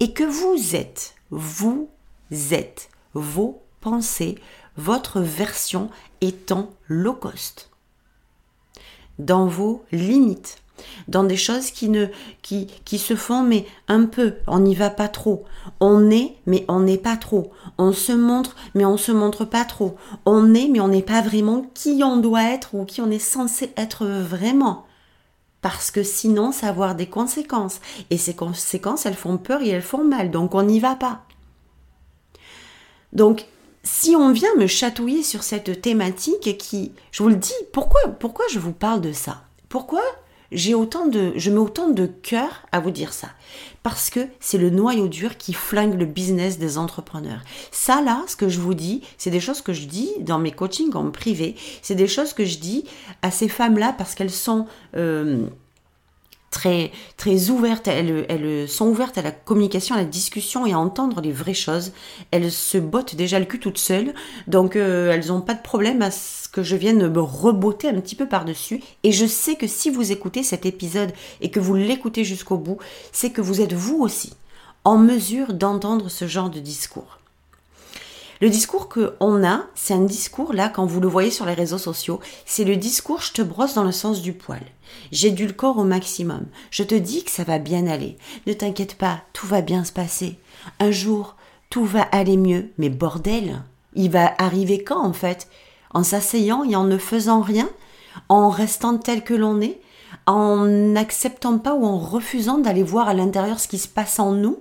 et 0.00 0.12
que 0.12 0.24
vous 0.24 0.74
êtes, 0.74 1.14
vous 1.30 1.88
êtes 2.50 2.88
vos 3.14 3.62
pensées, 3.80 4.36
votre 4.76 5.20
version 5.20 5.90
étant 6.20 6.70
low 6.88 7.14
cost. 7.14 7.70
Dans 9.18 9.46
vos 9.46 9.84
limites 9.92 10.63
dans 11.08 11.24
des 11.24 11.36
choses 11.36 11.70
qui 11.70 11.88
ne 11.88 12.06
qui, 12.42 12.66
qui 12.84 12.98
se 12.98 13.16
font 13.16 13.42
mais 13.42 13.66
un 13.88 14.04
peu, 14.04 14.34
on 14.46 14.60
n'y 14.60 14.74
va 14.74 14.90
pas 14.90 15.08
trop. 15.08 15.44
On 15.80 16.10
est 16.10 16.36
mais 16.46 16.64
on 16.68 16.80
n'est 16.80 16.98
pas 16.98 17.16
trop. 17.16 17.52
On 17.78 17.92
se 17.92 18.12
montre 18.12 18.56
mais 18.74 18.84
on 18.84 18.96
se 18.96 19.12
montre 19.12 19.44
pas 19.44 19.64
trop. 19.64 19.96
On 20.26 20.54
est 20.54 20.68
mais 20.68 20.80
on 20.80 20.88
n'est 20.88 21.02
pas 21.02 21.22
vraiment 21.22 21.66
qui 21.74 22.02
on 22.04 22.16
doit 22.16 22.44
être 22.44 22.74
ou 22.74 22.84
qui 22.84 23.00
on 23.00 23.10
est 23.10 23.18
censé 23.18 23.72
être 23.76 24.06
vraiment. 24.06 24.86
Parce 25.62 25.90
que 25.90 26.02
sinon 26.02 26.52
ça 26.52 26.66
va 26.66 26.72
avoir 26.72 26.94
des 26.94 27.06
conséquences 27.06 27.80
et 28.10 28.18
ces 28.18 28.34
conséquences 28.34 29.06
elles 29.06 29.14
font 29.14 29.38
peur 29.38 29.62
et 29.62 29.68
elles 29.68 29.82
font 29.82 30.04
mal 30.04 30.30
donc 30.30 30.54
on 30.54 30.62
n'y 30.62 30.80
va 30.80 30.96
pas. 30.96 31.22
Donc 33.12 33.46
si 33.84 34.16
on 34.16 34.32
vient 34.32 34.54
me 34.56 34.66
chatouiller 34.66 35.22
sur 35.22 35.42
cette 35.42 35.82
thématique 35.82 36.56
qui, 36.58 36.92
je 37.12 37.22
vous 37.22 37.28
le 37.28 37.36
dis, 37.36 37.52
pourquoi, 37.72 38.00
pourquoi 38.18 38.46
je 38.50 38.58
vous 38.58 38.72
parle 38.72 39.02
de 39.02 39.12
ça? 39.12 39.42
Pourquoi 39.68 40.02
j'ai 40.54 40.74
autant 40.74 41.06
de, 41.06 41.32
je 41.36 41.50
mets 41.50 41.58
autant 41.58 41.90
de 41.90 42.06
cœur 42.06 42.62
à 42.72 42.80
vous 42.80 42.90
dire 42.90 43.12
ça. 43.12 43.28
Parce 43.82 44.08
que 44.08 44.20
c'est 44.40 44.56
le 44.56 44.70
noyau 44.70 45.08
dur 45.08 45.36
qui 45.36 45.52
flingue 45.52 45.98
le 45.98 46.06
business 46.06 46.58
des 46.58 46.78
entrepreneurs. 46.78 47.42
Ça, 47.70 48.00
là, 48.00 48.22
ce 48.26 48.36
que 48.36 48.48
je 48.48 48.58
vous 48.58 48.72
dis, 48.72 49.02
c'est 49.18 49.30
des 49.30 49.40
choses 49.40 49.60
que 49.60 49.74
je 49.74 49.86
dis 49.86 50.10
dans 50.20 50.38
mes 50.38 50.52
coachings 50.52 50.94
en 50.94 51.10
privé. 51.10 51.54
C'est 51.82 51.94
des 51.94 52.08
choses 52.08 52.32
que 52.32 52.46
je 52.46 52.58
dis 52.58 52.84
à 53.20 53.30
ces 53.30 53.48
femmes-là 53.48 53.94
parce 53.96 54.14
qu'elles 54.14 54.30
sont, 54.30 54.66
euh, 54.96 55.46
très, 56.54 57.50
ouvertes, 57.50 57.88
elles, 57.88 58.68
sont 58.68 58.86
ouvertes 58.86 59.18
à 59.18 59.22
la 59.22 59.32
communication, 59.32 59.94
à 59.94 59.98
la 59.98 60.04
discussion 60.04 60.66
et 60.66 60.72
à 60.72 60.78
entendre 60.78 61.20
les 61.20 61.32
vraies 61.32 61.54
choses. 61.54 61.92
Elles 62.30 62.50
se 62.50 62.78
bottent 62.78 63.14
déjà 63.14 63.38
le 63.38 63.44
cul 63.44 63.58
toutes 63.58 63.78
seules, 63.78 64.14
donc 64.46 64.76
euh, 64.76 65.12
elles 65.12 65.26
n'ont 65.26 65.40
pas 65.40 65.54
de 65.54 65.62
problème 65.62 66.02
à 66.02 66.10
ce 66.10 66.48
que 66.48 66.62
je 66.62 66.76
vienne 66.76 67.08
me 67.08 67.20
rebotter 67.20 67.88
un 67.88 68.00
petit 68.00 68.14
peu 68.14 68.26
par-dessus. 68.26 68.80
Et 69.02 69.12
je 69.12 69.26
sais 69.26 69.56
que 69.56 69.66
si 69.66 69.90
vous 69.90 70.12
écoutez 70.12 70.42
cet 70.42 70.64
épisode 70.64 71.12
et 71.40 71.50
que 71.50 71.60
vous 71.60 71.74
l'écoutez 71.74 72.24
jusqu'au 72.24 72.56
bout, 72.56 72.78
c'est 73.12 73.30
que 73.30 73.40
vous 73.40 73.60
êtes 73.60 73.72
vous 73.72 73.98
aussi 74.00 74.32
en 74.84 74.98
mesure 74.98 75.54
d'entendre 75.54 76.08
ce 76.08 76.26
genre 76.26 76.50
de 76.50 76.60
discours. 76.60 77.18
Le 78.44 78.50
discours 78.50 78.90
qu'on 78.90 79.42
a, 79.42 79.62
c'est 79.74 79.94
un 79.94 80.02
discours 80.02 80.52
là, 80.52 80.68
quand 80.68 80.84
vous 80.84 81.00
le 81.00 81.08
voyez 81.08 81.30
sur 81.30 81.46
les 81.46 81.54
réseaux 81.54 81.78
sociaux, 81.78 82.20
c'est 82.44 82.64
le 82.64 82.76
discours 82.76 83.22
je 83.22 83.32
te 83.32 83.40
brosse 83.40 83.72
dans 83.72 83.84
le 83.84 83.90
sens 83.90 84.20
du 84.20 84.34
poil. 84.34 84.60
J'ai 85.12 85.30
du 85.30 85.50
corps 85.54 85.78
au 85.78 85.84
maximum. 85.84 86.44
Je 86.70 86.82
te 86.82 86.94
dis 86.94 87.24
que 87.24 87.30
ça 87.30 87.44
va 87.44 87.58
bien 87.58 87.86
aller. 87.86 88.18
Ne 88.46 88.52
t'inquiète 88.52 88.98
pas, 88.98 89.22
tout 89.32 89.46
va 89.46 89.62
bien 89.62 89.82
se 89.82 89.92
passer. 89.92 90.38
Un 90.78 90.90
jour, 90.90 91.36
tout 91.70 91.86
va 91.86 92.02
aller 92.02 92.36
mieux. 92.36 92.68
Mais 92.76 92.90
bordel, 92.90 93.62
il 93.94 94.10
va 94.10 94.34
arriver 94.36 94.84
quand 94.84 95.02
en 95.02 95.14
fait? 95.14 95.48
En 95.94 96.02
s'asseyant 96.02 96.64
et 96.64 96.76
en 96.76 96.84
ne 96.84 96.98
faisant 96.98 97.40
rien? 97.40 97.70
En 98.28 98.50
restant 98.50 98.98
tel 98.98 99.24
que 99.24 99.32
l'on 99.32 99.62
est? 99.62 99.80
En 100.26 100.66
n'acceptant 100.66 101.56
pas 101.56 101.72
ou 101.74 101.86
en 101.86 101.96
refusant 101.98 102.58
d'aller 102.58 102.82
voir 102.82 103.08
à 103.08 103.14
l'intérieur 103.14 103.58
ce 103.58 103.68
qui 103.68 103.78
se 103.78 103.88
passe 103.88 104.18
en 104.18 104.32
nous? 104.32 104.58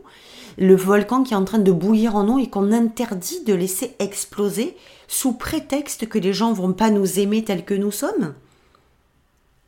Le 0.57 0.75
volcan 0.75 1.23
qui 1.23 1.33
est 1.33 1.37
en 1.37 1.45
train 1.45 1.59
de 1.59 1.71
bouillir 1.71 2.15
en 2.15 2.23
nous 2.23 2.39
et 2.39 2.49
qu'on 2.49 2.71
interdit 2.71 3.43
de 3.43 3.53
laisser 3.53 3.95
exploser 3.99 4.75
sous 5.07 5.33
prétexte 5.33 6.07
que 6.07 6.19
les 6.19 6.33
gens 6.33 6.53
vont 6.53 6.73
pas 6.73 6.89
nous 6.89 7.19
aimer 7.19 7.43
tels 7.43 7.65
que 7.65 7.73
nous 7.73 7.91
sommes 7.91 8.33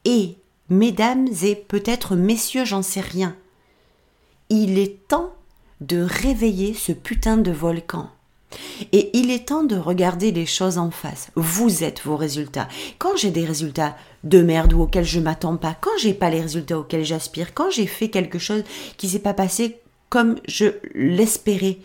Et, 0.05 0.35
mesdames 0.69 1.27
et 1.43 1.55
peut-être 1.55 2.15
messieurs, 2.15 2.65
j'en 2.65 2.81
sais 2.81 3.01
rien, 3.01 3.35
il 4.49 4.77
est 4.77 5.07
temps 5.07 5.33
de 5.81 6.01
réveiller 6.01 6.73
ce 6.73 6.91
putain 6.91 7.37
de 7.37 7.51
volcan. 7.51 8.09
Et 8.93 9.17
il 9.17 9.31
est 9.31 9.49
temps 9.49 9.63
de 9.63 9.75
regarder 9.75 10.31
les 10.31 10.45
choses 10.45 10.77
en 10.77 10.91
face. 10.91 11.29
Vous 11.35 11.83
êtes 11.83 12.01
vos 12.05 12.15
résultats. 12.15 12.69
Quand 12.99 13.17
j'ai 13.17 13.31
des 13.31 13.43
résultats 13.43 13.97
de 14.23 14.41
merde 14.41 14.73
ou 14.73 14.81
auxquels 14.81 15.05
je 15.05 15.19
m'attends 15.19 15.57
pas, 15.57 15.75
quand 15.79 15.97
j'ai 15.99 16.13
pas 16.13 16.29
les 16.29 16.41
résultats 16.41 16.79
auxquels 16.79 17.03
j'aspire, 17.03 17.53
quand 17.53 17.69
j'ai 17.69 17.87
fait 17.87 18.09
quelque 18.09 18.39
chose 18.39 18.63
qui 18.97 19.09
s'est 19.09 19.19
pas 19.19 19.33
passé 19.33 19.79
comme 20.15 20.37
je 20.47 20.67
l'espérais, 20.93 21.77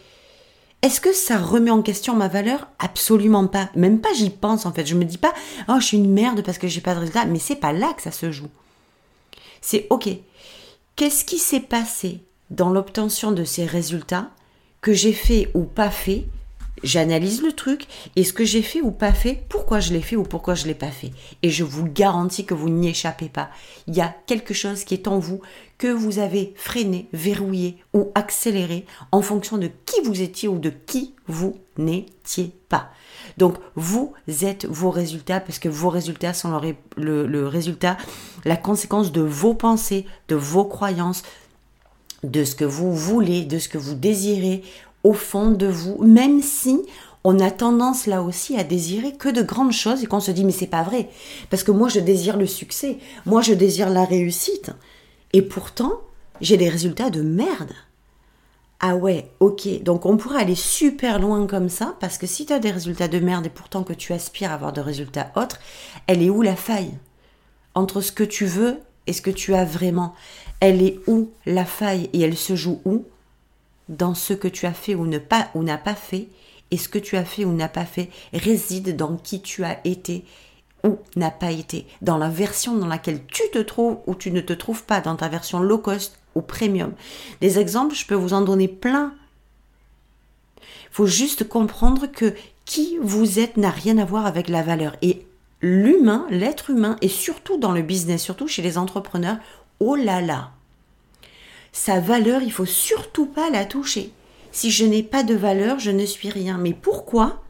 est-ce 0.82 1.00
que 1.00 1.12
ça 1.12 1.36
remet 1.36 1.72
en 1.72 1.82
question 1.82 2.14
ma 2.14 2.28
valeur? 2.28 2.68
Absolument 2.78 3.48
pas. 3.48 3.70
Même 3.74 4.00
pas 4.00 4.12
j'y 4.14 4.30
pense 4.30 4.66
en 4.66 4.72
fait. 4.72 4.86
Je 4.86 4.94
me 4.94 5.04
dis 5.04 5.18
pas 5.18 5.34
"Oh, 5.68 5.80
je 5.80 5.84
suis 5.84 5.96
une 5.96 6.12
merde 6.12 6.42
parce 6.42 6.56
que 6.56 6.68
j'ai 6.68 6.80
pas 6.80 6.94
de 6.94 7.00
résultats", 7.00 7.24
mais 7.24 7.40
c'est 7.40 7.56
pas 7.56 7.72
là 7.72 7.92
que 7.92 8.02
ça 8.02 8.12
se 8.12 8.30
joue. 8.30 8.46
C'est 9.60 9.88
OK. 9.90 10.08
Qu'est-ce 10.94 11.24
qui 11.24 11.38
s'est 11.38 11.58
passé 11.58 12.20
dans 12.50 12.70
l'obtention 12.70 13.32
de 13.32 13.42
ces 13.42 13.66
résultats 13.66 14.30
que 14.80 14.92
j'ai 14.92 15.12
fait 15.12 15.50
ou 15.54 15.64
pas 15.64 15.90
fait 15.90 16.26
J'analyse 16.82 17.42
le 17.42 17.52
truc 17.52 17.86
et 18.16 18.24
ce 18.24 18.32
que 18.32 18.44
j'ai 18.44 18.62
fait 18.62 18.80
ou 18.80 18.90
pas 18.90 19.12
fait, 19.12 19.44
pourquoi 19.48 19.80
je 19.80 19.92
l'ai 19.92 20.00
fait 20.00 20.16
ou 20.16 20.22
pourquoi 20.22 20.54
je 20.54 20.66
l'ai 20.66 20.74
pas 20.74 20.90
fait. 20.90 21.12
Et 21.42 21.50
je 21.50 21.64
vous 21.64 21.84
garantis 21.84 22.46
que 22.46 22.54
vous 22.54 22.70
n'y 22.70 22.88
échappez 22.88 23.28
pas. 23.28 23.50
Il 23.86 23.94
y 23.94 24.00
a 24.00 24.14
quelque 24.26 24.54
chose 24.54 24.84
qui 24.84 24.94
est 24.94 25.08
en 25.08 25.18
vous 25.18 25.40
que 25.78 25.88
vous 25.88 26.18
avez 26.18 26.52
freiné, 26.56 27.08
verrouillé 27.12 27.76
ou 27.94 28.10
accéléré 28.14 28.86
en 29.12 29.22
fonction 29.22 29.58
de 29.58 29.70
qui 29.86 30.00
vous 30.04 30.22
étiez 30.22 30.48
ou 30.48 30.58
de 30.58 30.70
qui 30.70 31.14
vous 31.26 31.56
n'étiez 31.76 32.52
pas. 32.68 32.90
Donc 33.36 33.56
vous 33.74 34.14
êtes 34.42 34.66
vos 34.66 34.90
résultats 34.90 35.40
parce 35.40 35.58
que 35.58 35.68
vos 35.68 35.90
résultats 35.90 36.34
sont 36.34 36.60
le 36.96 37.46
résultat, 37.46 37.96
la 38.44 38.56
conséquence 38.56 39.12
de 39.12 39.22
vos 39.22 39.54
pensées, 39.54 40.06
de 40.28 40.34
vos 40.34 40.64
croyances, 40.64 41.22
de 42.22 42.44
ce 42.44 42.54
que 42.54 42.64
vous 42.64 42.94
voulez, 42.94 43.44
de 43.44 43.58
ce 43.58 43.68
que 43.68 43.78
vous 43.78 43.94
désirez 43.94 44.62
au 45.04 45.12
fond 45.12 45.50
de 45.50 45.66
vous, 45.66 46.02
même 46.02 46.42
si 46.42 46.80
on 47.24 47.38
a 47.38 47.50
tendance 47.50 48.06
là 48.06 48.22
aussi 48.22 48.56
à 48.56 48.64
désirer 48.64 49.12
que 49.12 49.28
de 49.28 49.42
grandes 49.42 49.72
choses 49.72 50.02
et 50.02 50.06
qu'on 50.06 50.20
se 50.20 50.30
dit 50.30 50.44
mais 50.44 50.52
c'est 50.52 50.66
pas 50.66 50.82
vrai. 50.82 51.08
Parce 51.50 51.62
que 51.62 51.72
moi 51.72 51.88
je 51.88 52.00
désire 52.00 52.36
le 52.36 52.46
succès, 52.46 52.98
moi 53.26 53.42
je 53.42 53.52
désire 53.52 53.90
la 53.90 54.04
réussite. 54.04 54.70
Et 55.32 55.42
pourtant 55.42 56.00
j'ai 56.40 56.56
des 56.56 56.68
résultats 56.68 57.10
de 57.10 57.22
merde. 57.22 57.72
Ah 58.82 58.96
ouais, 58.96 59.30
ok, 59.40 59.82
donc 59.82 60.06
on 60.06 60.16
pourrait 60.16 60.40
aller 60.40 60.54
super 60.54 61.18
loin 61.18 61.46
comme 61.46 61.68
ça 61.68 61.96
parce 62.00 62.16
que 62.16 62.26
si 62.26 62.46
tu 62.46 62.54
as 62.54 62.58
des 62.58 62.70
résultats 62.70 63.08
de 63.08 63.18
merde 63.18 63.44
et 63.44 63.50
pourtant 63.50 63.82
que 63.82 63.92
tu 63.92 64.14
aspires 64.14 64.52
à 64.52 64.54
avoir 64.54 64.72
de 64.72 64.80
résultats 64.80 65.30
autres, 65.36 65.60
elle 66.06 66.22
est 66.22 66.30
où 66.30 66.40
la 66.40 66.56
faille? 66.56 66.94
Entre 67.74 68.00
ce 68.00 68.10
que 68.10 68.24
tu 68.24 68.46
veux 68.46 68.78
et 69.06 69.12
ce 69.12 69.20
que 69.20 69.30
tu 69.30 69.54
as 69.54 69.66
vraiment. 69.66 70.14
Elle 70.60 70.82
est 70.82 70.98
où 71.06 71.28
la 71.44 71.66
faille 71.66 72.08
et 72.14 72.20
elle 72.22 72.36
se 72.38 72.56
joue 72.56 72.80
où? 72.86 73.04
Dans 73.90 74.14
ce 74.14 74.32
que 74.32 74.48
tu 74.48 74.64
as 74.64 74.72
fait 74.72 74.94
ou 74.94 75.04
ne 75.04 75.18
pas 75.18 75.50
ou 75.54 75.64
pas 75.64 75.94
fait 75.94 76.28
et 76.70 76.78
ce 76.78 76.88
que 76.88 76.98
tu 76.98 77.16
as 77.16 77.24
fait 77.24 77.44
ou 77.44 77.52
n'a 77.52 77.68
pas 77.68 77.84
fait 77.84 78.08
réside 78.32 78.96
dans 78.96 79.16
qui 79.16 79.42
tu 79.42 79.64
as 79.64 79.80
été 79.84 80.24
ou 80.84 80.98
n'a 81.16 81.30
pas 81.30 81.50
été, 81.50 81.86
dans 82.00 82.16
la 82.16 82.30
version 82.30 82.74
dans 82.74 82.86
laquelle 82.86 83.20
tu 83.26 83.42
te 83.52 83.58
trouves 83.58 83.98
ou 84.06 84.14
tu 84.14 84.30
ne 84.30 84.40
te 84.40 84.54
trouves 84.54 84.84
pas, 84.84 85.02
dans 85.02 85.16
ta 85.16 85.28
version 85.28 85.60
low 85.60 85.76
cost 85.76 86.18
ou 86.34 86.40
premium. 86.40 86.92
Des 87.42 87.58
exemples, 87.58 87.94
je 87.94 88.06
peux 88.06 88.14
vous 88.14 88.32
en 88.32 88.40
donner 88.40 88.68
plein. 88.68 89.12
Il 90.58 90.92
faut 90.92 91.06
juste 91.06 91.46
comprendre 91.46 92.06
que 92.06 92.34
qui 92.64 92.96
vous 93.02 93.38
êtes 93.38 93.56
n'a 93.56 93.70
rien 93.70 93.98
à 93.98 94.06
voir 94.06 94.24
avec 94.24 94.48
la 94.48 94.62
valeur. 94.62 94.96
Et 95.02 95.26
l'humain, 95.60 96.26
l'être 96.30 96.70
humain, 96.70 96.96
et 97.02 97.08
surtout 97.08 97.58
dans 97.58 97.72
le 97.72 97.82
business, 97.82 98.22
surtout 98.22 98.48
chez 98.48 98.62
les 98.62 98.78
entrepreneurs, 98.78 99.36
oh 99.80 99.96
là 99.96 100.20
là, 100.20 100.52
sa 101.72 102.00
valeur, 102.00 102.42
il 102.42 102.52
faut 102.52 102.66
surtout 102.66 103.26
pas 103.26 103.50
la 103.50 103.64
toucher. 103.64 104.12
Si 104.52 104.70
je 104.70 104.84
n'ai 104.84 105.02
pas 105.02 105.22
de 105.22 105.34
valeur, 105.34 105.78
je 105.78 105.90
ne 105.90 106.04
suis 106.04 106.30
rien. 106.30 106.58
Mais 106.58 106.74
pourquoi 106.74 107.42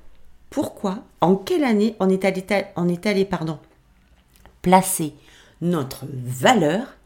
Pourquoi 0.51 0.99
En 1.21 1.35
quelle 1.37 1.65
année 1.65 1.97
on 2.01 2.09
est 2.09 2.25
allé, 2.25 2.45
on 2.77 2.89
est 2.89 3.07
allé 3.07 3.25
pardon, 3.25 3.59
placer 4.63 5.15
notre 5.63 6.05
valeur 6.13 6.97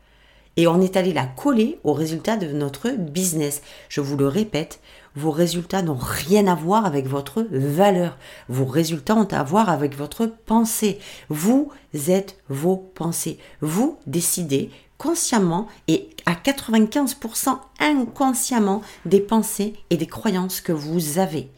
et 0.56 0.66
on 0.66 0.80
est 0.80 0.96
allé 0.96 1.12
la 1.12 1.26
coller 1.26 1.78
au 1.84 1.92
résultat 1.92 2.36
de 2.36 2.48
notre 2.52 2.90
business? 2.90 3.62
Je 3.88 4.00
vous 4.00 4.16
le 4.16 4.26
répète, 4.26 4.80
vos 5.16 5.30
résultats 5.30 5.82
n'ont 5.82 5.98
rien 6.00 6.48
à 6.48 6.56
voir 6.56 6.86
avec 6.86 7.06
votre 7.06 7.46
valeur. 7.50 8.18
Vos 8.48 8.64
résultats 8.64 9.14
ont 9.14 9.28
à 9.30 9.44
voir 9.44 9.68
avec 9.68 9.96
votre 9.96 10.26
pensée. 10.26 10.98
Vous 11.28 11.70
êtes 12.08 12.36
vos 12.48 12.76
pensées. 12.76 13.38
Vous 13.60 13.96
décidez 14.08 14.70
consciemment 14.98 15.68
et 15.88 16.10
à 16.26 16.34
95% 16.34 17.58
inconsciemment 17.78 18.82
des 19.04 19.20
pensées 19.20 19.74
et 19.90 19.96
des 19.96 20.06
croyances 20.06 20.60
que 20.60 20.72
vous 20.72 21.18
avez. 21.18 21.50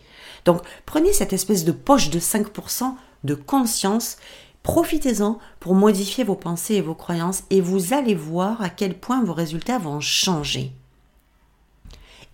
Donc 0.44 0.62
prenez 0.84 1.12
cette 1.12 1.32
espèce 1.32 1.64
de 1.64 1.72
poche 1.72 2.10
de 2.10 2.18
5% 2.20 2.94
de 3.24 3.34
conscience, 3.34 4.16
profitez-en 4.62 5.38
pour 5.60 5.74
modifier 5.74 6.24
vos 6.24 6.34
pensées 6.34 6.74
et 6.74 6.80
vos 6.80 6.94
croyances 6.94 7.42
et 7.50 7.60
vous 7.60 7.92
allez 7.92 8.14
voir 8.14 8.62
à 8.62 8.68
quel 8.68 8.98
point 8.98 9.22
vos 9.22 9.34
résultats 9.34 9.78
vont 9.78 10.00
changer. 10.00 10.72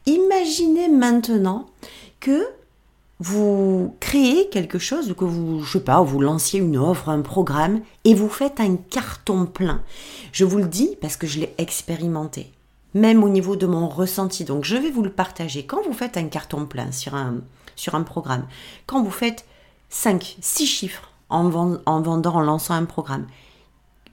Imaginez 0.06 0.88
maintenant 0.88 1.66
que 2.20 2.46
vous 3.22 3.94
créez 4.00 4.48
quelque 4.48 4.80
chose, 4.80 5.14
que 5.16 5.24
vous, 5.24 5.62
je 5.62 5.78
sais 5.78 5.84
pas, 5.84 6.02
vous 6.02 6.18
lanciez 6.18 6.58
une 6.58 6.76
offre, 6.76 7.08
un 7.08 7.20
programme, 7.20 7.80
et 8.02 8.14
vous 8.14 8.28
faites 8.28 8.58
un 8.58 8.74
carton 8.74 9.46
plein. 9.46 9.80
Je 10.32 10.44
vous 10.44 10.58
le 10.58 10.66
dis 10.66 10.96
parce 11.00 11.16
que 11.16 11.28
je 11.28 11.38
l'ai 11.38 11.54
expérimenté, 11.56 12.50
même 12.94 13.22
au 13.22 13.28
niveau 13.28 13.54
de 13.54 13.66
mon 13.66 13.88
ressenti. 13.88 14.44
Donc 14.44 14.64
je 14.64 14.76
vais 14.76 14.90
vous 14.90 15.04
le 15.04 15.12
partager. 15.12 15.64
Quand 15.64 15.82
vous 15.84 15.92
faites 15.92 16.16
un 16.16 16.24
carton 16.24 16.66
plein 16.66 16.90
sur 16.90 17.14
un, 17.14 17.36
sur 17.76 17.94
un 17.94 18.02
programme, 18.02 18.48
quand 18.86 19.04
vous 19.04 19.12
faites 19.12 19.46
5, 19.90 20.38
6 20.40 20.66
chiffres 20.66 21.12
en, 21.28 21.44
en 21.86 22.02
vendant, 22.02 22.34
en 22.34 22.40
lançant 22.40 22.74
un 22.74 22.86
programme, 22.86 23.28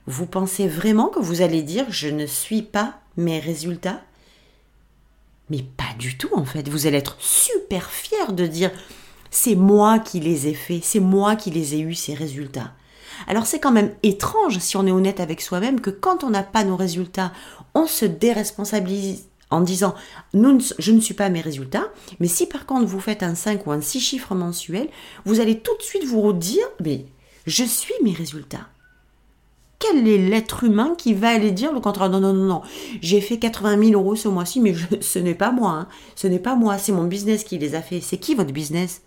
vous 0.06 0.26
pensez 0.26 0.68
vraiment 0.68 1.08
que 1.08 1.18
vous 1.18 1.42
allez 1.42 1.64
dire 1.64 1.84
je 1.88 2.08
ne 2.08 2.26
suis 2.26 2.62
pas 2.62 2.94
mes 3.16 3.40
résultats? 3.40 4.02
Mais 5.48 5.64
pas 5.64 5.96
du 5.98 6.16
tout 6.16 6.30
en 6.32 6.44
fait. 6.44 6.68
Vous 6.68 6.86
allez 6.86 6.98
être 6.98 7.16
super 7.18 7.90
fier 7.90 8.32
de 8.32 8.46
dire 8.46 8.70
c'est 9.30 9.54
moi 9.54 9.98
qui 9.98 10.20
les 10.20 10.48
ai 10.48 10.54
faits, 10.54 10.84
c'est 10.84 11.00
moi 11.00 11.36
qui 11.36 11.50
les 11.50 11.74
ai 11.74 11.80
eus 11.80 11.94
ces 11.94 12.14
résultats. 12.14 12.72
Alors 13.26 13.46
c'est 13.46 13.60
quand 13.60 13.72
même 13.72 13.92
étrange 14.02 14.58
si 14.58 14.76
on 14.76 14.86
est 14.86 14.92
honnête 14.92 15.20
avec 15.20 15.40
soi-même 15.40 15.80
que 15.80 15.90
quand 15.90 16.24
on 16.24 16.30
n'a 16.30 16.42
pas 16.42 16.64
nos 16.64 16.76
résultats, 16.76 17.32
on 17.74 17.86
se 17.86 18.06
déresponsabilise 18.06 19.26
en 19.50 19.60
disant 19.60 19.94
je 20.32 20.92
ne 20.92 21.00
suis 21.00 21.14
pas 21.14 21.28
mes 21.28 21.40
résultats, 21.40 21.88
mais 22.18 22.28
si 22.28 22.46
par 22.46 22.66
contre 22.66 22.86
vous 22.86 23.00
faites 23.00 23.22
un 23.22 23.34
5 23.34 23.66
ou 23.66 23.72
un 23.72 23.80
6 23.80 24.00
chiffres 24.00 24.34
mensuels, 24.34 24.88
vous 25.24 25.40
allez 25.40 25.58
tout 25.58 25.76
de 25.76 25.82
suite 25.82 26.04
vous 26.04 26.32
dire 26.32 26.66
mais 26.82 27.04
je 27.46 27.64
suis 27.64 27.94
mes 28.02 28.12
résultats 28.12 28.68
quel 29.80 30.06
est 30.06 30.18
l'être 30.18 30.64
humain 30.64 30.94
qui 30.96 31.14
va 31.14 31.30
aller 31.30 31.50
dire 31.50 31.72
le 31.72 31.80
contraire? 31.80 32.10
Non, 32.10 32.20
non, 32.20 32.34
non, 32.34 32.44
non. 32.44 32.62
J'ai 33.00 33.20
fait 33.20 33.38
80 33.38 33.82
000 33.82 34.00
euros 34.00 34.14
ce 34.14 34.28
mois-ci, 34.28 34.60
mais 34.60 34.74
ce 35.00 35.18
n'est 35.18 35.34
pas 35.34 35.50
moi. 35.50 35.70
Hein. 35.70 35.88
Ce 36.14 36.26
n'est 36.26 36.38
pas 36.38 36.54
moi. 36.54 36.78
C'est 36.78 36.92
mon 36.92 37.04
business 37.04 37.44
qui 37.44 37.58
les 37.58 37.74
a 37.74 37.80
fait. 37.80 38.00
C'est 38.00 38.18
qui 38.18 38.34
votre 38.34 38.52
business? 38.52 39.00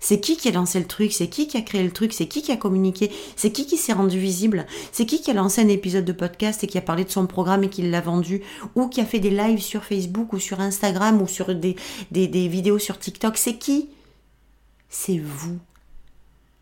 C'est 0.00 0.20
qui 0.20 0.36
qui 0.36 0.48
a 0.48 0.52
lancé 0.52 0.78
le 0.78 0.86
truc? 0.86 1.12
C'est 1.12 1.28
qui 1.28 1.48
qui 1.48 1.56
a 1.56 1.62
créé 1.62 1.82
le 1.82 1.90
truc? 1.90 2.12
C'est 2.12 2.28
qui 2.28 2.42
qui 2.42 2.52
a 2.52 2.56
communiqué? 2.56 3.10
C'est 3.36 3.52
qui 3.52 3.66
qui 3.66 3.76
s'est 3.76 3.92
rendu 3.92 4.18
visible? 4.18 4.66
C'est 4.92 5.06
qui 5.06 5.20
qui 5.20 5.30
a 5.30 5.34
lancé 5.34 5.60
un 5.60 5.68
épisode 5.68 6.04
de 6.04 6.12
podcast 6.12 6.62
et 6.62 6.66
qui 6.66 6.78
a 6.78 6.82
parlé 6.82 7.04
de 7.04 7.10
son 7.10 7.26
programme 7.26 7.64
et 7.64 7.68
qui 7.68 7.82
l'a 7.82 8.00
vendu? 8.00 8.42
Ou 8.74 8.88
qui 8.88 9.00
a 9.00 9.04
fait 9.06 9.18
des 9.18 9.30
lives 9.30 9.60
sur 9.60 9.84
Facebook 9.84 10.32
ou 10.32 10.38
sur 10.38 10.60
Instagram 10.60 11.20
ou 11.20 11.26
sur 11.26 11.54
des, 11.54 11.76
des, 12.10 12.28
des 12.28 12.48
vidéos 12.48 12.78
sur 12.78 12.98
TikTok? 12.98 13.36
C'est 13.36 13.58
qui? 13.58 13.88
C'est 14.88 15.18
vous. 15.18 15.58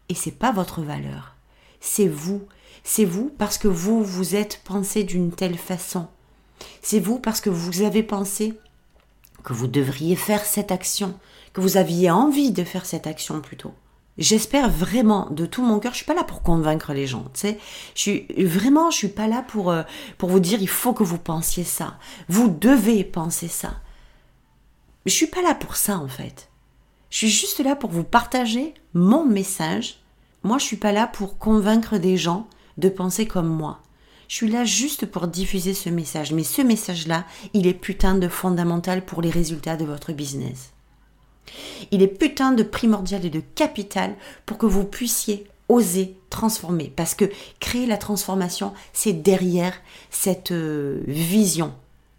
Et 0.09 0.15
c'est 0.15 0.33
pas 0.33 0.53
votre 0.53 0.83
valeur. 0.83 1.35
C'est 1.81 2.09
vous. 2.09 2.43
C'est 2.85 3.05
vous 3.05 3.33
parce 3.37 3.59
que 3.59 3.69
vous 3.69 4.03
vous 4.03 4.37
êtes 4.37 4.61
pensé 4.65 5.05
d'une 5.05 5.33
telle 5.33 5.59
façon. 5.59 6.07
C'est 6.83 7.01
vous 7.01 7.19
parce 7.19 7.41
que 7.41 7.51
vous 7.51 7.83
avez 7.83 8.03
pensé 8.03 8.55
que 9.43 9.53
vous 9.53 9.67
devriez 9.67 10.17
faire 10.17 10.45
cette 10.45 10.73
action, 10.73 11.15
que 11.57 11.63
vous 11.63 11.79
aviez 11.79 12.11
envie 12.11 12.51
de 12.51 12.65
faire 12.65 12.85
cette 12.85 13.07
action 13.07 13.41
plutôt. 13.41 13.73
J'espère 14.19 14.69
vraiment 14.69 15.31
de 15.31 15.47
tout 15.47 15.63
mon 15.65 15.79
cœur, 15.79 15.93
je 15.93 15.97
suis 15.97 16.05
pas 16.05 16.13
là 16.13 16.23
pour 16.23 16.43
convaincre 16.43 16.93
les 16.93 17.07
gens, 17.07 17.25
tu 17.33 17.41
sais. 17.41 17.59
Je 17.95 18.01
suis 18.01 18.27
vraiment, 18.45 18.91
je 18.91 18.99
suis 18.99 19.09
pas 19.09 19.27
là 19.27 19.43
pour 19.43 19.71
euh, 19.71 19.83
pour 20.19 20.29
vous 20.29 20.39
dire 20.39 20.61
il 20.61 20.69
faut 20.69 20.93
que 20.93 21.03
vous 21.03 21.17
pensiez 21.17 21.65
ça. 21.65 21.97
Vous 22.29 22.49
devez 22.51 23.05
penser 23.05 23.49
ça. 23.49 23.81
Je 25.07 25.13
suis 25.13 25.29
pas 25.29 25.41
là 25.41 25.55
pour 25.55 25.77
ça 25.77 25.99
en 25.99 26.09
fait. 26.09 26.51
Je 27.09 27.17
suis 27.17 27.31
juste 27.31 27.61
là 27.61 27.75
pour 27.75 27.91
vous 27.91 28.05
partager 28.05 28.75
mon 28.93 29.25
message. 29.25 30.01
Moi, 30.43 30.59
je 30.59 30.65
suis 30.67 30.77
pas 30.77 30.93
là 30.93 31.07
pour 31.07 31.39
convaincre 31.39 31.97
des 31.97 32.19
gens 32.19 32.49
de 32.77 32.91
penser 32.91 33.27
comme 33.27 33.49
moi. 33.49 33.81
Je 34.29 34.35
suis 34.35 34.51
là 34.51 34.67
juste 34.67 35.07
pour 35.07 35.27
diffuser 35.27 35.73
ce 35.73 35.89
message. 35.89 36.33
Mais 36.33 36.45
ce 36.45 36.61
message-là, 36.61 37.25
il 37.55 37.67
est 37.67 37.73
putain 37.73 38.15
de 38.15 38.29
fondamental 38.29 39.07
pour 39.07 39.23
les 39.23 39.31
résultats 39.31 39.79
de 39.79 39.87
votre 39.87 40.13
business. 40.13 40.76
Il 41.91 42.03
est 42.03 42.09
putain 42.09 42.53
de 42.53 42.63
primordial 42.63 43.25
et 43.25 43.31
de 43.31 43.43
capital 43.55 44.15
pour 44.45 44.59
que 44.59 44.67
vous 44.67 44.85
puissiez 44.85 45.47
oser 45.69 46.17
transformer. 46.31 46.93
Parce 46.95 47.15
que 47.15 47.31
créer 47.61 47.87
la 47.87 47.97
transformation, 47.97 48.73
c'est 48.93 49.13
derrière 49.13 49.75
cette 50.11 50.53
euh, 50.53 51.01
vision 51.07 51.73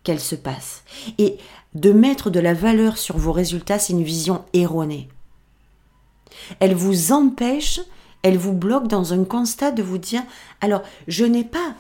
qu'elle 0.04 0.20
se 0.20 0.36
passe. 0.36 0.84
Et 1.18 1.38
de 1.74 1.92
mettre 1.92 2.30
de 2.30 2.40
la 2.40 2.54
valeur 2.54 2.98
sur 2.98 3.18
vos 3.18 3.32
résultats, 3.32 3.80
c'est 3.80 3.94
une 3.94 4.04
vision 4.04 4.44
erronée. 4.54 5.10
Elle 6.60 6.76
vous 6.76 7.12
empêche, 7.12 7.80
elle 8.24 8.38
vous 8.38 8.54
bloque 8.54 8.88
dans 8.88 9.14
un 9.14 9.24
constat 9.24 9.72
de 9.72 9.84
vous 9.84 9.98
dire, 9.98 10.24
alors 10.62 10.82
je 11.08 11.26
n'ai 11.26 11.44
pas 11.44 11.76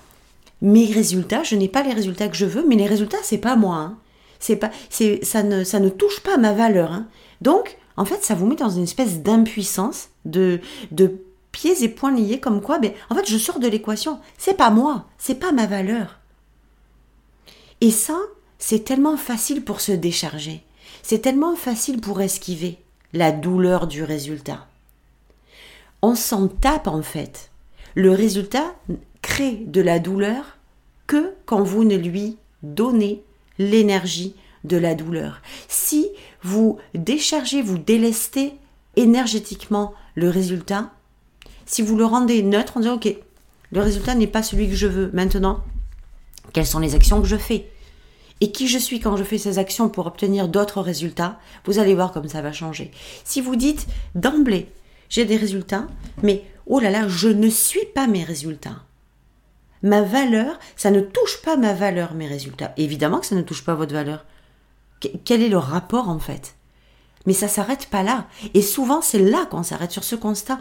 mes 0.62 0.86
résultats, 0.86 1.44
je 1.44 1.56
n'ai 1.56 1.68
pas 1.68 1.84
les 1.84 1.94
résultats 1.94 2.27
que 2.27 2.36
je 2.36 2.46
veux, 2.46 2.66
mais 2.68 2.75
les 2.75 2.88
résultats, 2.88 3.18
c'est 3.24 3.38
pas 3.38 3.56
moi. 3.56 3.75
Hein. 3.75 3.98
C'est 4.39 4.56
pas, 4.56 4.72
c'est, 4.89 5.24
ça 5.24 5.44
ne, 5.44 5.63
ça 5.63 5.80
ne 5.80 5.89
touche 5.89 6.20
pas 6.22 6.38
ma 6.38 6.54
valeur. 6.54 6.92
Hein. 6.92 7.08
Donc, 7.41 7.77
en 7.98 8.06
fait, 8.06 8.24
ça 8.24 8.36
vous 8.36 8.46
met 8.46 8.56
dans 8.56 8.70
une 8.70 8.84
espèce 8.84 9.22
d'impuissance, 9.22 10.10
de, 10.25 10.60
de 10.91 11.22
pieds 11.51 11.84
et 11.84 11.89
poings 11.89 12.15
liés, 12.15 12.39
comme 12.39 12.62
quoi, 12.62 12.79
ben, 12.79 12.91
en 13.10 13.15
fait, 13.15 13.27
je 13.27 13.38
sors 13.38 13.60
de 13.60 13.67
l'équation. 13.67 14.20
C'est 14.38 14.56
pas 14.56 14.70
moi, 14.70 15.06
c'est 15.17 15.39
pas 15.39 15.51
ma 15.51 15.65
valeur. 15.65 16.20
Et 17.82 17.91
ça, 17.91 18.17
c'est 18.60 18.84
tellement 18.84 19.17
facile 19.17 19.63
pour 19.63 19.82
se 19.82 19.91
décharger. 19.91 20.63
C'est 21.03 21.20
tellement 21.20 21.56
facile 21.56 22.01
pour 22.01 22.22
esquiver 22.22 22.79
la 23.13 23.32
douleur 23.32 23.88
du 23.88 24.03
résultat. 24.03 24.67
On 26.01 26.15
s'en 26.15 26.48
tape 26.48 26.88
en 26.88 27.01
fait. 27.01 27.50
Le 27.96 28.12
résultat 28.12 28.75
crée 29.22 29.63
de 29.65 29.82
la 29.82 30.00
douleur 30.00 30.58
que 31.08 31.34
quand 31.46 31.63
vous 31.63 31.84
ne 31.84 31.96
lui 31.96 32.38
donnez 32.62 33.24
l'énergie 33.58 34.36
de 34.63 34.77
la 34.77 34.96
douleur. 34.96 35.41
Si 35.67 36.10
vous 36.48 36.77
déchargez, 36.94 37.62
vous 37.62 37.77
délestez 37.77 38.54
énergétiquement 38.96 39.94
le 40.16 40.30
résultat, 40.30 40.92
si 41.66 41.82
vous 41.82 41.98
le 41.98 42.06
rendez 42.06 42.42
neutre 42.42 42.77
en 42.77 42.80
disant 42.80 42.96
ok, 42.96 43.13
le 43.72 43.82
résultat 43.82 44.16
n'est 44.16 44.27
pas 44.27 44.44
celui 44.44 44.70
que 44.70 44.75
je 44.75 44.88
veux 44.88 45.12
maintenant, 45.13 45.63
quelles 46.54 46.66
sont 46.66 46.80
les 46.80 46.96
actions 46.96 47.22
que 47.22 47.27
je 47.27 47.36
fais? 47.36 47.70
Et 48.39 48.51
qui 48.51 48.68
je 48.68 48.77
suis 48.77 49.01
quand 49.01 49.18
je 49.18 49.24
fais 49.24 49.38
ces 49.38 49.60
actions 49.60 49.89
pour 49.89 50.08
obtenir 50.08 50.48
d'autres 50.48 50.82
résultats, 50.82 51.38
vous 51.66 51.80
allez 51.80 51.96
voir 51.96 52.13
comme 52.13 52.30
ça 52.30 52.42
va 52.42 52.54
changer. 52.54 52.92
Si 53.25 53.42
vous 53.42 53.56
dites 53.58 53.88
d'emblée, 54.16 54.72
j'ai 55.10 55.25
des 55.25 55.38
résultats, 55.38 55.88
mais 56.24 56.46
oh 56.66 56.80
là 56.80 56.92
là, 56.92 57.08
je 57.10 57.27
ne 57.27 57.50
suis 57.50 57.86
pas 57.94 58.08
mes 58.08 58.24
résultats. 58.24 58.84
Ma 59.84 60.01
valeur, 60.01 60.60
ça 60.75 60.92
ne 60.92 61.01
touche 61.01 61.42
pas 61.42 61.58
ma 61.58 61.74
valeur, 61.74 62.13
mes 62.13 62.27
résultats. 62.27 62.74
Évidemment 62.77 63.20
que 63.20 63.25
ça 63.25 63.36
ne 63.36 63.42
touche 63.42 63.66
pas 63.66 63.75
votre 63.75 63.94
valeur. 63.94 64.25
Quel 65.25 65.42
est 65.42 65.50
le 65.50 65.58
rapport 65.58 66.10
en 66.10 66.20
fait? 66.20 66.56
Mais 67.27 67.34
ça 67.34 67.50
s'arrête 67.50 67.88
pas 67.88 68.04
là. 68.04 68.25
Et 68.54 68.62
souvent, 68.62 69.01
c'est 69.01 69.20
là 69.20 69.46
qu'on 69.46 69.62
s'arrête 69.62 69.92
sur 69.92 70.06
ce 70.06 70.16
constat. 70.16 70.60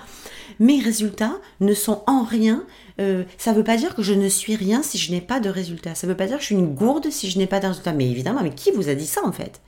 Mes 0.59 0.81
résultats 0.81 1.37
ne 1.61 1.75
sont 1.75 2.03
en 2.09 2.25
rien. 2.25 2.65
Euh, 3.01 3.23
ça 3.39 3.53
ne 3.53 3.57
veut 3.57 3.65
pas 3.65 3.77
dire 3.77 3.95
que 3.95 4.03
je 4.03 4.13
ne 4.13 4.29
suis 4.29 4.57
rien 4.57 4.83
si 4.83 4.99
je 4.99 5.13
n'ai 5.13 5.21
pas 5.21 5.39
de 5.39 5.49
résultats. 5.49 5.95
Ça 5.95 6.07
ne 6.07 6.13
veut 6.13 6.17
pas 6.17 6.27
dire 6.27 6.37
que 6.37 6.43
je 6.43 6.47
suis 6.47 6.57
une 6.57 6.75
gourde 6.75 7.09
si 7.11 7.31
je 7.31 7.39
n'ai 7.39 7.47
pas 7.47 7.61
de 7.61 7.69
résultats. 7.69 7.93
Mais 7.93 8.11
évidemment, 8.11 8.43
mais 8.43 8.55
qui 8.55 8.73
vous 8.73 8.89
a 8.89 8.95
dit 8.95 9.07
ça 9.07 9.25
en 9.25 9.31
fait? 9.31 9.61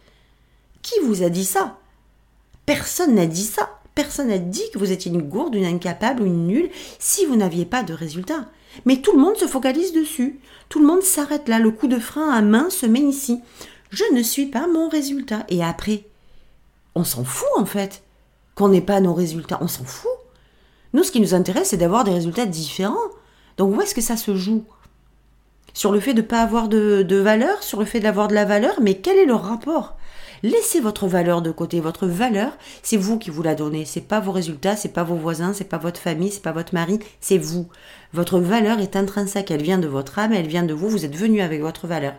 Qui 0.82 0.94
vous 1.04 1.22
a 1.22 1.28
dit 1.28 1.44
ça? 1.44 1.78
Personne 2.66 3.14
n'a 3.14 3.26
dit 3.26 3.44
ça. 3.44 3.78
Personne 3.94 4.28
n'a 4.28 4.38
dit 4.38 4.68
que 4.72 4.78
vous 4.78 4.90
étiez 4.90 5.12
une 5.12 5.22
gourde, 5.22 5.54
une 5.54 5.64
incapable 5.64 6.22
ou 6.22 6.26
une 6.26 6.48
nulle 6.48 6.70
si 6.98 7.26
vous 7.26 7.36
n'aviez 7.36 7.64
pas 7.64 7.84
de 7.84 7.94
résultats. 7.94 8.46
Mais 8.86 8.96
tout 8.96 9.12
le 9.12 9.20
monde 9.20 9.36
se 9.36 9.46
focalise 9.46 9.92
dessus. 9.92 10.40
Tout 10.68 10.80
le 10.80 10.86
monde 10.86 11.02
s'arrête 11.02 11.48
là. 11.48 11.60
Le 11.60 11.70
coup 11.70 11.86
de 11.86 11.98
frein 11.98 12.30
à 12.30 12.42
main 12.42 12.70
se 12.70 12.86
met 12.86 13.00
ici. 13.00 13.40
Je 13.90 14.04
ne 14.12 14.22
suis 14.22 14.46
pas 14.46 14.66
mon 14.66 14.88
résultat. 14.88 15.44
Et 15.48 15.62
après, 15.64 16.04
on 16.94 17.04
s'en 17.04 17.24
fout 17.24 17.48
en 17.56 17.64
fait 17.64 18.02
qu'on 18.54 18.68
n'ait 18.68 18.80
pas 18.80 19.00
nos 19.00 19.14
résultats. 19.14 19.58
On 19.60 19.68
s'en 19.68 19.84
fout. 19.84 20.10
Nous, 20.92 21.04
ce 21.04 21.12
qui 21.12 21.20
nous 21.20 21.34
intéresse, 21.34 21.68
c'est 21.68 21.76
d'avoir 21.76 22.04
des 22.04 22.12
résultats 22.12 22.46
différents. 22.46 22.96
Donc 23.56 23.76
où 23.76 23.80
est-ce 23.80 23.94
que 23.94 24.00
ça 24.00 24.16
se 24.16 24.34
joue? 24.34 24.64
Sur 25.74 25.92
le 25.92 26.00
fait 26.00 26.14
de 26.14 26.22
ne 26.22 26.26
pas 26.26 26.40
avoir 26.40 26.68
de, 26.68 27.02
de 27.02 27.16
valeur, 27.16 27.62
sur 27.62 27.78
le 27.78 27.84
fait 27.84 28.00
d'avoir 28.00 28.28
de 28.28 28.34
la 28.34 28.44
valeur, 28.44 28.80
mais 28.80 28.94
quel 28.94 29.16
est 29.16 29.26
le 29.26 29.34
rapport? 29.34 29.96
Laissez 30.42 30.80
votre 30.80 31.06
valeur 31.06 31.42
de 31.42 31.50
côté. 31.50 31.80
Votre 31.80 32.06
valeur, 32.06 32.52
c'est 32.82 32.96
vous 32.96 33.18
qui 33.18 33.30
vous 33.30 33.42
la 33.42 33.54
donnez. 33.54 33.84
C'est 33.84 34.00
pas 34.00 34.20
vos 34.20 34.32
résultats, 34.32 34.76
c'est 34.76 34.88
pas 34.88 35.04
vos 35.04 35.16
voisins, 35.16 35.52
c'est 35.52 35.64
pas 35.64 35.78
votre 35.78 36.00
famille, 36.00 36.30
c'est 36.30 36.42
pas 36.42 36.52
votre 36.52 36.74
mari, 36.74 37.00
c'est 37.20 37.38
vous. 37.38 37.68
Votre 38.12 38.38
valeur 38.38 38.78
est 38.78 38.96
intrinsèque. 38.96 39.50
Elle 39.50 39.62
vient 39.62 39.78
de 39.78 39.88
votre 39.88 40.18
âme, 40.18 40.32
elle 40.32 40.46
vient 40.46 40.62
de 40.62 40.74
vous. 40.74 40.88
Vous 40.88 41.04
êtes 41.04 41.16
venu 41.16 41.40
avec 41.40 41.60
votre 41.60 41.86
valeur. 41.86 42.14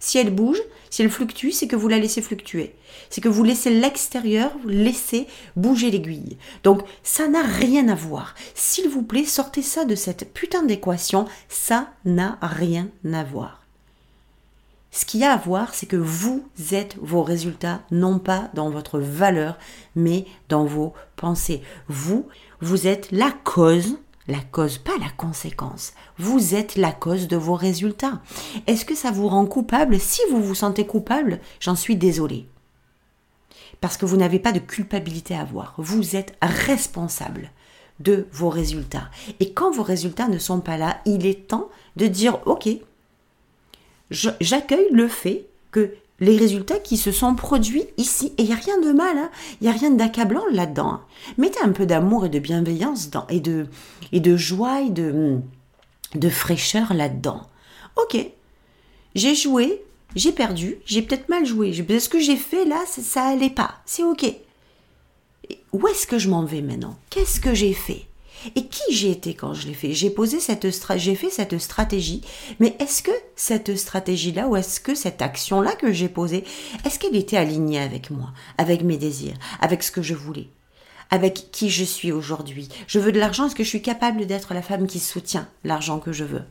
Si 0.00 0.18
elle 0.18 0.34
bouge, 0.34 0.60
si 0.90 1.02
elle 1.02 1.10
fluctue, 1.10 1.50
c'est 1.50 1.66
que 1.66 1.76
vous 1.76 1.88
la 1.88 1.98
laissez 1.98 2.22
fluctuer. 2.22 2.74
C'est 3.10 3.20
que 3.20 3.28
vous 3.28 3.44
laissez 3.44 3.70
l'extérieur, 3.70 4.52
vous 4.62 4.68
laissez 4.68 5.26
bouger 5.56 5.90
l'aiguille. 5.90 6.38
Donc 6.62 6.82
ça 7.02 7.28
n'a 7.28 7.42
rien 7.42 7.88
à 7.88 7.94
voir. 7.94 8.34
S'il 8.54 8.88
vous 8.88 9.02
plaît, 9.02 9.24
sortez 9.24 9.62
ça 9.62 9.84
de 9.84 9.94
cette 9.94 10.32
putain 10.32 10.62
d'équation. 10.62 11.26
Ça 11.48 11.90
n'a 12.04 12.38
rien 12.40 12.88
à 13.12 13.24
voir. 13.24 13.62
Ce 14.90 15.04
qu'il 15.04 15.20
y 15.20 15.24
a 15.24 15.32
à 15.32 15.36
voir, 15.36 15.74
c'est 15.74 15.84
que 15.84 15.96
vous 15.96 16.42
êtes 16.72 16.96
vos 17.02 17.22
résultats, 17.22 17.82
non 17.90 18.18
pas 18.18 18.50
dans 18.54 18.70
votre 18.70 18.98
valeur, 18.98 19.58
mais 19.94 20.24
dans 20.48 20.64
vos 20.64 20.94
pensées. 21.16 21.60
Vous, 21.88 22.26
vous 22.62 22.86
êtes 22.86 23.12
la 23.12 23.30
cause 23.44 23.98
la 24.28 24.40
cause, 24.40 24.78
pas 24.78 24.96
la 24.98 25.10
conséquence. 25.16 25.92
Vous 26.18 26.54
êtes 26.54 26.76
la 26.76 26.92
cause 26.92 27.28
de 27.28 27.36
vos 27.36 27.54
résultats. 27.54 28.20
Est-ce 28.66 28.84
que 28.84 28.94
ça 28.94 29.10
vous 29.10 29.28
rend 29.28 29.46
coupable 29.46 30.00
Si 30.00 30.20
vous 30.30 30.42
vous 30.42 30.54
sentez 30.54 30.86
coupable, 30.86 31.40
j'en 31.60 31.76
suis 31.76 31.96
désolée. 31.96 32.46
Parce 33.80 33.96
que 33.96 34.06
vous 34.06 34.16
n'avez 34.16 34.38
pas 34.38 34.52
de 34.52 34.58
culpabilité 34.58 35.34
à 35.34 35.42
avoir. 35.42 35.74
Vous 35.78 36.16
êtes 36.16 36.36
responsable 36.40 37.50
de 38.00 38.26
vos 38.32 38.50
résultats. 38.50 39.10
Et 39.40 39.52
quand 39.52 39.70
vos 39.70 39.82
résultats 39.82 40.28
ne 40.28 40.38
sont 40.38 40.60
pas 40.60 40.76
là, 40.76 40.98
il 41.06 41.26
est 41.26 41.48
temps 41.48 41.70
de 41.96 42.06
dire, 42.06 42.38
OK, 42.46 42.68
j'accueille 44.10 44.88
le 44.90 45.08
fait 45.08 45.46
que 45.70 45.94
les 46.20 46.36
résultats 46.36 46.78
qui 46.78 46.96
se 46.96 47.12
sont 47.12 47.34
produits 47.34 47.84
ici. 47.96 48.32
Et 48.38 48.42
il 48.42 48.46
n'y 48.46 48.52
a 48.52 48.56
rien 48.56 48.80
de 48.80 48.92
mal, 48.92 49.18
hein. 49.18 49.30
il 49.60 49.68
n'y 49.68 49.74
a 49.74 49.76
rien 49.76 49.90
d'accablant 49.90 50.44
là-dedans. 50.52 50.94
Hein. 50.94 51.04
Mettez 51.38 51.60
un 51.62 51.72
peu 51.72 51.86
d'amour 51.86 52.26
et 52.26 52.28
de 52.28 52.38
bienveillance 52.38 53.10
et, 53.28 53.40
de, 53.40 53.66
et 54.12 54.20
de 54.20 54.36
joie 54.36 54.82
et 54.82 54.90
de, 54.90 55.38
de 56.14 56.28
fraîcheur 56.28 56.94
là-dedans. 56.94 57.42
Ok, 57.96 58.18
j'ai 59.14 59.34
joué, 59.34 59.82
j'ai 60.14 60.32
perdu, 60.32 60.78
j'ai 60.84 61.02
peut-être 61.02 61.28
mal 61.28 61.44
joué. 61.44 61.72
Ce 61.72 62.08
que 62.08 62.20
j'ai 62.20 62.36
fait 62.36 62.64
là, 62.64 62.82
ça, 62.86 63.02
ça 63.02 63.34
pas. 63.54 63.76
C'est 63.86 64.04
ok. 64.04 64.34
Où 65.72 65.86
est-ce 65.88 66.06
que 66.06 66.18
je 66.18 66.28
m'en 66.28 66.44
vais 66.44 66.62
maintenant? 66.62 66.96
Qu'est-ce 67.10 67.40
que 67.40 67.54
j'ai 67.54 67.72
fait? 67.72 68.06
Et 68.54 68.66
qui 68.66 68.94
j'ai 68.94 69.10
été 69.10 69.34
quand 69.34 69.54
je 69.54 69.66
l'ai 69.66 69.74
fait? 69.74 69.92
J'ai 69.92 70.10
posé 70.10 70.40
cette 70.40 70.66
j'ai 70.96 71.14
fait 71.14 71.30
cette 71.30 71.58
stratégie, 71.58 72.22
mais 72.60 72.76
est-ce 72.78 73.02
que 73.02 73.10
cette 73.34 73.76
stratégie-là 73.76 74.48
ou 74.48 74.56
est-ce 74.56 74.80
que 74.80 74.94
cette 74.94 75.22
action-là 75.22 75.72
que 75.72 75.92
j'ai 75.92 76.08
posée, 76.08 76.44
est-ce 76.84 76.98
qu'elle 76.98 77.16
était 77.16 77.36
alignée 77.36 77.80
avec 77.80 78.10
moi, 78.10 78.32
avec 78.58 78.82
mes 78.82 78.96
désirs, 78.96 79.36
avec 79.60 79.82
ce 79.82 79.90
que 79.90 80.02
je 80.02 80.14
voulais 80.14 80.48
avec 81.10 81.52
qui 81.52 81.70
je 81.70 81.84
suis 81.84 82.10
aujourd'hui? 82.10 82.68
Je 82.88 82.98
veux 82.98 83.12
de 83.12 83.20
l'argent, 83.20 83.46
est-ce 83.46 83.54
que 83.54 83.62
je 83.62 83.68
suis 83.68 83.82
capable 83.82 84.26
d'être 84.26 84.54
la 84.54 84.62
femme 84.62 84.88
qui 84.88 84.98
soutient 84.98 85.48
l'argent 85.62 86.00
que 86.00 86.12
je 86.12 86.24
veux? 86.24 86.42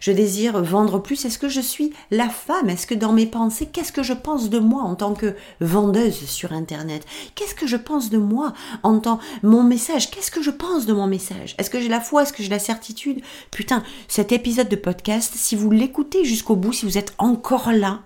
Je 0.00 0.12
désire 0.12 0.62
vendre 0.62 0.98
plus. 0.98 1.24
Est-ce 1.24 1.38
que 1.38 1.48
je 1.48 1.60
suis 1.60 1.92
la 2.10 2.28
femme? 2.28 2.70
Est-ce 2.70 2.86
que 2.86 2.94
dans 2.94 3.12
mes 3.12 3.26
pensées, 3.26 3.66
qu'est-ce 3.66 3.92
que 3.92 4.02
je 4.02 4.12
pense 4.12 4.50
de 4.50 4.58
moi 4.58 4.82
en 4.82 4.94
tant 4.94 5.14
que 5.14 5.34
vendeuse 5.60 6.26
sur 6.26 6.52
Internet? 6.52 7.06
Qu'est-ce 7.34 7.54
que 7.54 7.66
je 7.66 7.76
pense 7.76 8.10
de 8.10 8.18
moi 8.18 8.52
en 8.82 8.98
tant 8.98 9.20
mon 9.42 9.62
message? 9.62 10.10
Qu'est-ce 10.10 10.30
que 10.30 10.42
je 10.42 10.50
pense 10.50 10.86
de 10.86 10.92
mon 10.92 11.06
message? 11.06 11.54
Est-ce 11.58 11.70
que 11.70 11.80
j'ai 11.80 11.88
la 11.88 12.00
foi? 12.00 12.22
Est-ce 12.22 12.32
que 12.32 12.42
j'ai 12.42 12.48
la 12.48 12.58
certitude? 12.58 13.20
Putain, 13.50 13.82
cet 14.08 14.32
épisode 14.32 14.68
de 14.68 14.76
podcast, 14.76 15.32
si 15.36 15.56
vous 15.56 15.70
l'écoutez 15.70 16.24
jusqu'au 16.24 16.56
bout, 16.56 16.72
si 16.72 16.84
vous 16.84 16.98
êtes 16.98 17.14
encore 17.18 17.72
là, 17.72 18.00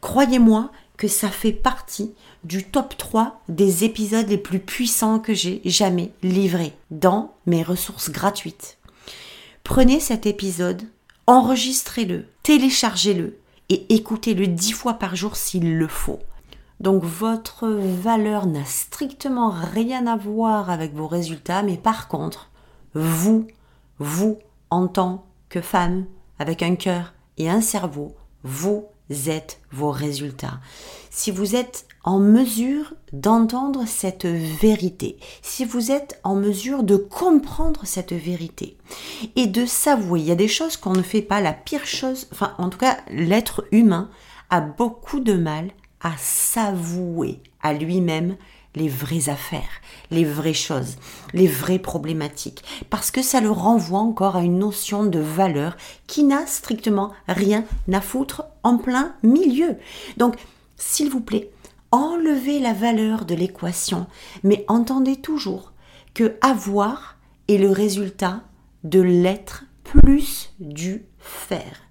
croyez-moi 0.00 0.70
que 0.96 1.08
ça 1.08 1.28
fait 1.28 1.52
partie 1.52 2.14
du 2.44 2.64
top 2.64 2.96
3 2.96 3.42
des 3.48 3.84
épisodes 3.84 4.28
les 4.28 4.38
plus 4.38 4.60
puissants 4.60 5.18
que 5.18 5.34
j'ai 5.34 5.60
jamais 5.64 6.12
livrés 6.22 6.72
dans 6.90 7.34
mes 7.46 7.62
ressources 7.62 8.10
gratuites. 8.10 8.78
Prenez 9.66 9.98
cet 9.98 10.26
épisode, 10.26 10.84
enregistrez-le, 11.26 12.26
téléchargez-le 12.44 13.40
et 13.68 13.92
écoutez-le 13.92 14.46
dix 14.46 14.70
fois 14.70 14.94
par 14.94 15.16
jour 15.16 15.34
s'il 15.34 15.76
le 15.76 15.88
faut. 15.88 16.20
Donc 16.78 17.02
votre 17.02 17.66
valeur 17.66 18.46
n'a 18.46 18.64
strictement 18.64 19.50
rien 19.50 20.06
à 20.06 20.16
voir 20.16 20.70
avec 20.70 20.94
vos 20.94 21.08
résultats, 21.08 21.64
mais 21.64 21.76
par 21.76 22.06
contre, 22.06 22.48
vous, 22.94 23.48
vous, 23.98 24.38
en 24.70 24.86
tant 24.86 25.26
que 25.48 25.60
femme, 25.60 26.06
avec 26.38 26.62
un 26.62 26.76
cœur 26.76 27.12
et 27.36 27.50
un 27.50 27.60
cerveau, 27.60 28.14
vous 28.44 28.84
êtes 29.10 29.60
vos 29.72 29.90
résultats. 29.90 30.60
Si 31.10 31.30
vous 31.30 31.56
êtes 31.56 31.86
en 32.04 32.18
mesure 32.18 32.94
d'entendre 33.12 33.84
cette 33.86 34.26
vérité, 34.26 35.18
si 35.42 35.64
vous 35.64 35.90
êtes 35.90 36.20
en 36.24 36.34
mesure 36.34 36.82
de 36.82 36.96
comprendre 36.96 37.80
cette 37.84 38.12
vérité 38.12 38.76
et 39.34 39.46
de 39.46 39.66
s'avouer, 39.66 40.20
il 40.20 40.26
y 40.26 40.32
a 40.32 40.36
des 40.36 40.48
choses 40.48 40.76
qu'on 40.76 40.92
ne 40.92 41.02
fait 41.02 41.22
pas, 41.22 41.40
la 41.40 41.52
pire 41.52 41.86
chose, 41.86 42.28
enfin 42.32 42.54
en 42.58 42.68
tout 42.68 42.78
cas 42.78 42.98
l'être 43.10 43.66
humain 43.72 44.10
a 44.50 44.60
beaucoup 44.60 45.20
de 45.20 45.34
mal 45.34 45.70
à 46.00 46.12
s'avouer 46.18 47.40
à 47.62 47.72
lui-même 47.72 48.36
les 48.76 48.88
vraies 48.88 49.28
affaires, 49.28 49.80
les 50.10 50.24
vraies 50.24 50.54
choses, 50.54 50.96
les 51.32 51.48
vraies 51.48 51.80
problématiques, 51.80 52.62
parce 52.90 53.10
que 53.10 53.22
ça 53.22 53.40
le 53.40 53.50
renvoie 53.50 53.98
encore 53.98 54.36
à 54.36 54.42
une 54.42 54.58
notion 54.58 55.04
de 55.04 55.18
valeur 55.18 55.76
qui 56.06 56.22
n'a 56.22 56.46
strictement 56.46 57.12
rien 57.26 57.64
à 57.92 58.00
foutre 58.00 58.44
en 58.62 58.78
plein 58.78 59.14
milieu. 59.22 59.76
Donc, 60.18 60.36
s'il 60.76 61.10
vous 61.10 61.22
plaît, 61.22 61.50
enlevez 61.90 62.60
la 62.60 62.74
valeur 62.74 63.24
de 63.24 63.34
l'équation, 63.34 64.06
mais 64.44 64.64
entendez 64.68 65.16
toujours 65.16 65.72
que 66.14 66.36
avoir 66.40 67.16
est 67.48 67.58
le 67.58 67.70
résultat 67.70 68.42
de 68.84 69.00
l'être 69.00 69.64
plus 69.84 70.50
du 70.60 71.06
faire. 71.18 71.82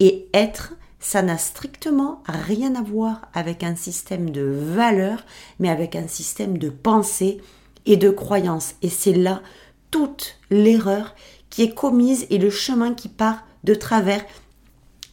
Et 0.00 0.28
être 0.34 0.74
ça 1.02 1.20
n'a 1.20 1.36
strictement 1.36 2.22
rien 2.26 2.76
à 2.76 2.80
voir 2.80 3.28
avec 3.34 3.64
un 3.64 3.74
système 3.74 4.30
de 4.30 4.42
valeurs, 4.42 5.24
mais 5.58 5.68
avec 5.68 5.96
un 5.96 6.06
système 6.06 6.56
de 6.58 6.70
pensée 6.70 7.40
et 7.84 7.96
de 7.96 8.08
croyance. 8.08 8.76
Et 8.82 8.88
c'est 8.88 9.12
là 9.12 9.42
toute 9.90 10.38
l'erreur 10.48 11.14
qui 11.50 11.62
est 11.62 11.74
commise 11.74 12.26
et 12.30 12.38
le 12.38 12.50
chemin 12.50 12.94
qui 12.94 13.08
part 13.08 13.44
de 13.64 13.74
travers. 13.74 14.24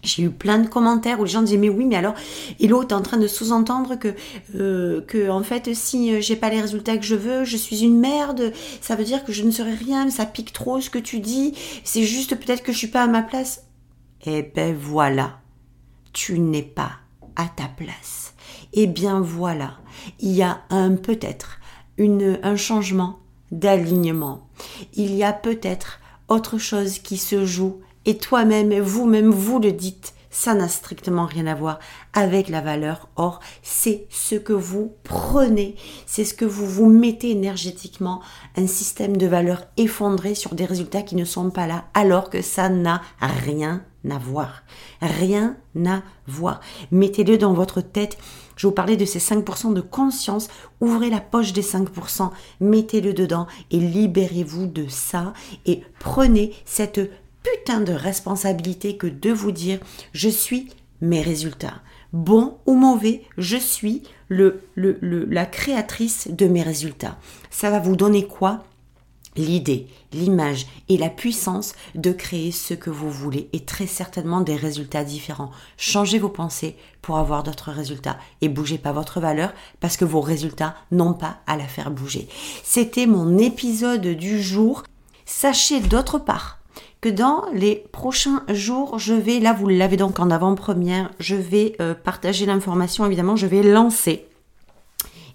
J'ai 0.03 0.23
eu 0.23 0.29
plein 0.29 0.59
de 0.59 0.67
commentaires 0.67 1.19
où 1.19 1.25
les 1.25 1.29
gens 1.31 1.41
disaient 1.41 1.57
mais 1.57 1.67
oui 1.67 1.83
mais 1.83 1.97
alors 1.97 2.13
l'autre 2.61 2.95
est 2.95 2.97
en 2.97 3.01
train 3.01 3.17
de 3.17 3.27
sous-entendre 3.27 3.95
que 3.95 4.13
euh, 4.55 5.29
en 5.29 5.43
fait 5.43 5.73
si 5.73 6.21
j'ai 6.21 6.37
pas 6.37 6.49
les 6.49 6.61
résultats 6.61 6.95
que 6.97 7.03
je 7.03 7.15
veux 7.15 7.43
je 7.43 7.57
suis 7.57 7.83
une 7.83 7.99
merde 7.99 8.53
ça 8.79 8.95
veut 8.95 9.03
dire 9.03 9.25
que 9.25 9.33
je 9.33 9.43
ne 9.43 9.51
serai 9.51 9.73
rien 9.73 10.09
ça 10.09 10.25
pique 10.25 10.53
trop 10.53 10.79
ce 10.79 10.89
que 10.89 10.99
tu 10.99 11.19
dis 11.19 11.53
c'est 11.83 12.03
juste 12.03 12.37
peut-être 12.37 12.63
que 12.63 12.71
je 12.71 12.77
suis 12.77 12.87
pas 12.87 13.03
à 13.03 13.07
ma 13.07 13.23
place 13.23 13.65
eh 14.25 14.41
ben 14.41 14.73
voilà 14.73 15.41
tu 16.13 16.39
n'es 16.39 16.63
pas 16.63 16.93
à 17.35 17.47
ta 17.47 17.67
place. 17.67 18.33
Eh 18.73 18.87
bien 18.87 19.21
voilà, 19.21 19.77
il 20.19 20.31
y 20.31 20.43
a 20.43 20.61
un 20.69 20.95
peut-être 20.95 21.59
un 22.43 22.55
changement 22.55 23.19
d'alignement. 23.51 24.47
Il 24.93 25.15
y 25.15 25.23
a 25.23 25.33
peut-être 25.33 25.99
autre 26.27 26.57
chose 26.57 26.99
qui 26.99 27.17
se 27.17 27.45
joue 27.45 27.81
et 28.05 28.17
toi-même, 28.17 28.77
vous-même, 28.79 29.29
vous 29.29 29.59
le 29.59 29.71
dites, 29.71 30.13
ça 30.39 30.53
n'a 30.53 30.69
strictement 30.69 31.25
rien 31.25 31.47
à 31.47 31.53
voir 31.53 31.79
avec 32.13 32.47
la 32.47 32.61
valeur. 32.61 33.09
Or, 33.17 33.41
c'est 33.61 34.07
ce 34.09 34.35
que 34.35 34.53
vous 34.53 34.93
prenez, 35.03 35.75
c'est 36.05 36.23
ce 36.23 36.33
que 36.33 36.45
vous 36.45 36.65
vous 36.65 36.89
mettez 36.89 37.31
énergétiquement, 37.31 38.21
un 38.55 38.65
système 38.65 39.17
de 39.17 39.27
valeur 39.27 39.65
effondré 39.75 40.35
sur 40.35 40.55
des 40.55 40.63
résultats 40.63 41.01
qui 41.01 41.17
ne 41.17 41.25
sont 41.25 41.49
pas 41.49 41.67
là, 41.67 41.83
alors 41.93 42.29
que 42.29 42.41
ça 42.41 42.69
n'a 42.69 43.01
rien 43.19 43.83
à 44.09 44.17
voir. 44.17 44.63
Rien 45.01 45.57
à 45.85 46.03
voir. 46.25 46.61
Mettez-le 46.91 47.37
dans 47.37 47.51
votre 47.51 47.81
tête. 47.81 48.17
Je 48.55 48.65
vous 48.65 48.73
parlais 48.73 48.95
de 48.95 49.03
ces 49.03 49.19
5% 49.19 49.73
de 49.73 49.81
conscience. 49.81 50.47
Ouvrez 50.79 51.09
la 51.09 51.19
poche 51.19 51.51
des 51.51 51.63
5%, 51.63 52.29
mettez-le 52.61 53.11
dedans 53.13 53.45
et 53.71 53.77
libérez-vous 53.77 54.67
de 54.67 54.87
ça 54.87 55.33
et 55.65 55.83
prenez 55.99 56.53
cette 56.63 57.01
putain 57.55 57.81
de 57.81 57.93
responsabilité 57.93 58.97
que 58.97 59.07
de 59.07 59.31
vous 59.31 59.51
dire 59.51 59.79
je 60.13 60.29
suis 60.29 60.69
mes 61.01 61.21
résultats. 61.21 61.81
Bon 62.11 62.57
ou 62.65 62.73
mauvais, 62.73 63.23
je 63.37 63.57
suis 63.57 64.03
le, 64.27 64.63
le, 64.75 64.97
la 65.29 65.45
créatrice 65.45 66.27
de 66.29 66.47
mes 66.47 66.63
résultats. 66.63 67.17
Ça 67.49 67.69
va 67.69 67.79
vous 67.79 67.95
donner 67.95 68.25
quoi? 68.25 68.63
L'idée, 69.35 69.87
l'image 70.11 70.65
et 70.89 70.97
la 70.97 71.09
puissance 71.09 71.73
de 71.93 72.11
créer 72.11 72.51
ce 72.51 72.73
que 72.73 72.89
vous 72.89 73.11
voulez 73.11 73.47
et 73.53 73.63
très 73.63 73.85
certainement 73.85 74.41
des 74.41 74.55
résultats 74.55 75.03
différents. 75.03 75.51
Changez 75.77 76.17
vos 76.17 76.29
pensées 76.29 76.75
pour 77.01 77.19
avoir 77.19 77.43
d'autres 77.43 77.71
résultats 77.71 78.17
et 78.41 78.49
bougez 78.49 78.79
pas 78.79 78.91
votre 78.91 79.19
valeur 79.19 79.53
parce 79.79 79.97
que 79.97 80.05
vos 80.05 80.21
résultats 80.21 80.75
n'ont 80.91 81.13
pas 81.13 81.37
à 81.45 81.57
la 81.57 81.67
faire 81.67 81.91
bouger. 81.91 82.27
C'était 82.63 83.05
mon 83.05 83.37
épisode 83.37 84.07
du 84.07 84.41
jour. 84.41 84.83
Sachez 85.25 85.79
d'autre 85.79 86.17
part 86.17 86.58
que 87.01 87.09
dans 87.09 87.45
les 87.53 87.83
prochains 87.91 88.43
jours, 88.49 88.99
je 88.99 89.13
vais, 89.13 89.39
là 89.39 89.53
vous 89.53 89.67
l'avez 89.67 89.97
donc 89.97 90.19
en 90.19 90.31
avant-première, 90.31 91.11
je 91.19 91.35
vais 91.35 91.75
euh, 91.79 91.93
partager 91.93 92.45
l'information, 92.45 93.05
évidemment, 93.05 93.35
je 93.35 93.47
vais 93.47 93.63
lancer 93.63 94.25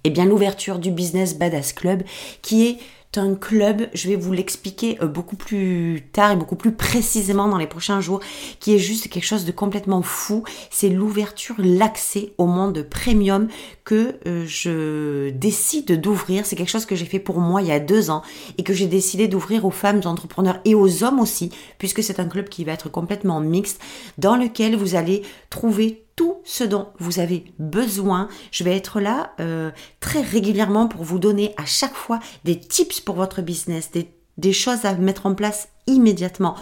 eh 0.05 0.11
bien 0.11 0.27
l'ouverture 0.27 0.79
du 0.79 0.91
Business 0.91 1.39
Badass 1.39 1.73
Club 1.73 2.03
qui 2.43 2.67
est 2.67 2.79
un 3.19 3.35
club, 3.35 3.89
je 3.95 4.09
vais 4.09 4.17
vous 4.17 4.33
l'expliquer 4.33 4.99
euh, 5.03 5.07
beaucoup 5.07 5.37
plus 5.37 6.09
tard 6.13 6.33
et 6.33 6.37
beaucoup 6.37 6.57
plus 6.57 6.73
précisément 6.73 7.49
dans 7.49 7.59
les 7.59 7.67
prochains 7.67 8.01
jours, 8.01 8.21
qui 8.61 8.75
est 8.75 8.79
juste 8.79 9.09
quelque 9.09 9.25
chose 9.25 9.45
de 9.45 9.53
complètement 9.53 10.03
fou. 10.03 10.45
C'est 10.71 10.89
l'ouverture, 10.89 11.55
l'accès 11.59 12.33
au 12.39 12.47
monde 12.47 12.83
premium 12.83 13.49
que 13.85 14.17
euh, 14.27 14.45
je 14.47 15.31
décide 15.31 16.01
d'ouvrir. 16.01 16.47
C'est 16.47 16.57
quelque 16.57 16.71
chose 16.71 16.87
que 16.87 16.97
j'ai 16.97 17.07
fait 17.07 17.19
pour 17.19 17.41
moi 17.41 17.63
il 17.63 17.69
y 17.69 17.73
a 17.73 17.81
deux 17.81 18.11
ans 18.11 18.23
et 18.59 18.63
que 18.63 18.73
j'ai 18.73 18.87
décidé 18.87 19.29
d'ouvrir 19.29 19.65
aux 19.65 19.71
femmes 19.71 20.01
entrepreneurs 20.05 20.61
et 20.65 20.75
aux 20.75 21.03
hommes 21.05 21.21
aussi, 21.21 21.51
puisque 21.79 22.03
c'est 22.03 22.21
un 22.21 22.27
club 22.27 22.49
qui 22.49 22.65
va 22.65 22.73
être 22.73 22.89
complètement 22.89 23.41
mixte, 23.41 23.81
dans 24.19 24.37
lequel 24.37 24.77
vous 24.77 24.95
allez 24.95 25.23
trouver 25.51 26.04
tout 26.17 26.37
ce 26.45 26.65
dont 26.65 26.89
vous 26.99 27.19
avez 27.19 27.45
besoin. 27.59 28.29
Je 28.51 28.65
vais 28.65 28.77
être 28.77 29.01
là 29.01 29.33
euh, 29.41 29.71
très 30.01 30.21
régulièrement 30.21 30.87
pour 30.87 31.03
vous 31.03 31.19
donner 31.19 31.55
à 31.57 31.65
chaque 31.65 31.95
fois 31.95 32.21
des 32.45 32.59
tips 32.59 33.01
pour 33.01 33.17
votre 33.17 33.43
business, 33.43 33.91
des, 34.37 34.53
choses 34.53 34.85
à 34.85 34.95
mettre 34.95 35.27
en 35.27 35.35
place 35.35 35.69
immédiatement. 35.87 36.57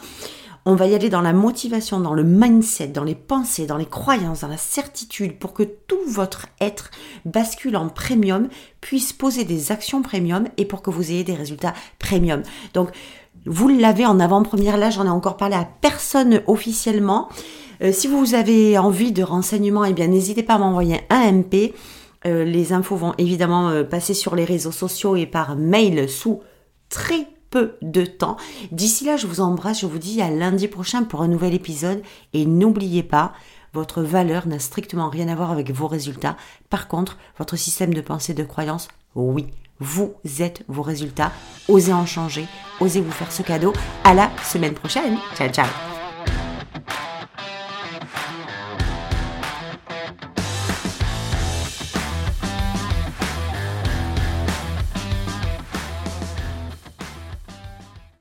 On 0.65 0.77
va 0.77 0.87
y 0.87 0.95
aller 0.95 1.09
dans 1.09 1.23
la 1.23 1.33
motivation, 1.33 1.99
dans 1.99 2.15
le 2.15 2.23
mindset, 2.23 2.89
dans 2.89 3.03
les 3.03 3.17
pensées, 3.17 3.67
dans 3.67 3.77
les 3.77 3.87
croyances, 3.87 4.43
dans 4.43 4.49
la 4.49 4.57
certitude 4.57 5.39
pour 5.41 5.55
que 5.55 5.65
tout 5.65 5.99
votre 6.07 6.47
être 6.61 6.93
bascule 7.25 7.77
en 7.77 7.89
premium, 7.89 8.49
puisse 8.81 9.13
poser 9.13 9.45
des 9.45 9.73
actions 9.73 10.03
premium 10.03 10.47
et 10.59 10.65
pour 10.65 10.83
que 10.83 10.91
vous 10.91 11.11
ayez 11.11 11.25
des 11.25 11.35
résultats 11.35 11.75
premium. 11.99 12.43
Donc, 12.75 12.91
vous 13.47 13.69
l'avez 13.69 14.07
en 14.07 14.21
avant-première, 14.21 14.77
là 14.77 14.91
j'en 14.91 15.05
ai 15.05 15.11
encore 15.11 15.37
parlé 15.37 15.57
à 15.57 15.69
personne 15.81 16.43
officiellement. 16.47 17.29
Euh, 17.83 17.93
si 17.93 18.07
vous 18.07 18.35
avez 18.35 18.79
envie 18.79 19.13
de 19.13 19.23
renseignements, 19.23 19.85
eh 19.85 19.93
bien 19.93 20.07
n'hésitez 20.07 20.43
pas 20.43 20.55
à 20.55 20.59
m'envoyer 20.59 21.01
un 21.11 21.33
MP. 21.33 21.75
Euh, 22.25 22.45
les 22.45 22.73
infos 22.73 22.97
vont 22.97 23.15
évidemment 23.19 23.69
euh, 23.71 23.83
passer 23.83 24.15
sur 24.15 24.37
les 24.37 24.45
réseaux 24.45 24.73
sociaux 24.73 25.17
et 25.17 25.27
par 25.27 25.57
mail 25.57 26.09
sous 26.09 26.41
très 26.89 27.27
peu 27.51 27.75
de 27.83 28.05
temps. 28.05 28.37
D'ici 28.71 29.05
là, 29.05 29.17
je 29.17 29.27
vous 29.27 29.41
embrasse, 29.41 29.81
je 29.81 29.87
vous 29.87 29.99
dis 29.99 30.23
à 30.23 30.31
lundi 30.31 30.69
prochain 30.69 31.03
pour 31.03 31.23
un 31.23 31.29
nouvel 31.29 31.55
épisode 31.55 32.03
et 32.33 32.47
n'oubliez 32.47 33.03
pas, 33.03 33.33
votre 33.75 34.03
valeur 34.03 34.47
n'a 34.47 34.59
strictement 34.59 35.09
rien 35.09 35.29
à 35.29 35.35
voir 35.35 35.51
avec 35.51 35.71
vos 35.71 35.89
résultats. 35.89 36.37
Par 36.71 36.89
contre, 36.89 37.19
votre 37.39 37.57
système 37.57 37.93
de 37.93 38.01
pensée, 38.01 38.35
de 38.35 38.45
croyance, 38.45 38.89
oui, 39.15 39.47
vous 39.83 40.15
êtes 40.41 40.63
vos 40.69 40.83
résultats. 40.83 41.33
Osez 41.69 41.93
en 41.93 42.07
changer, 42.07 42.47
osez 42.81 43.01
vous 43.01 43.13
faire 43.13 43.31
ce 43.31 43.43
cadeau. 43.43 43.73
À 44.05 44.15
la 44.15 44.31
semaine 44.43 44.75
prochaine. 44.75 45.19
Ciao, 45.37 45.49
ciao. 45.49 45.92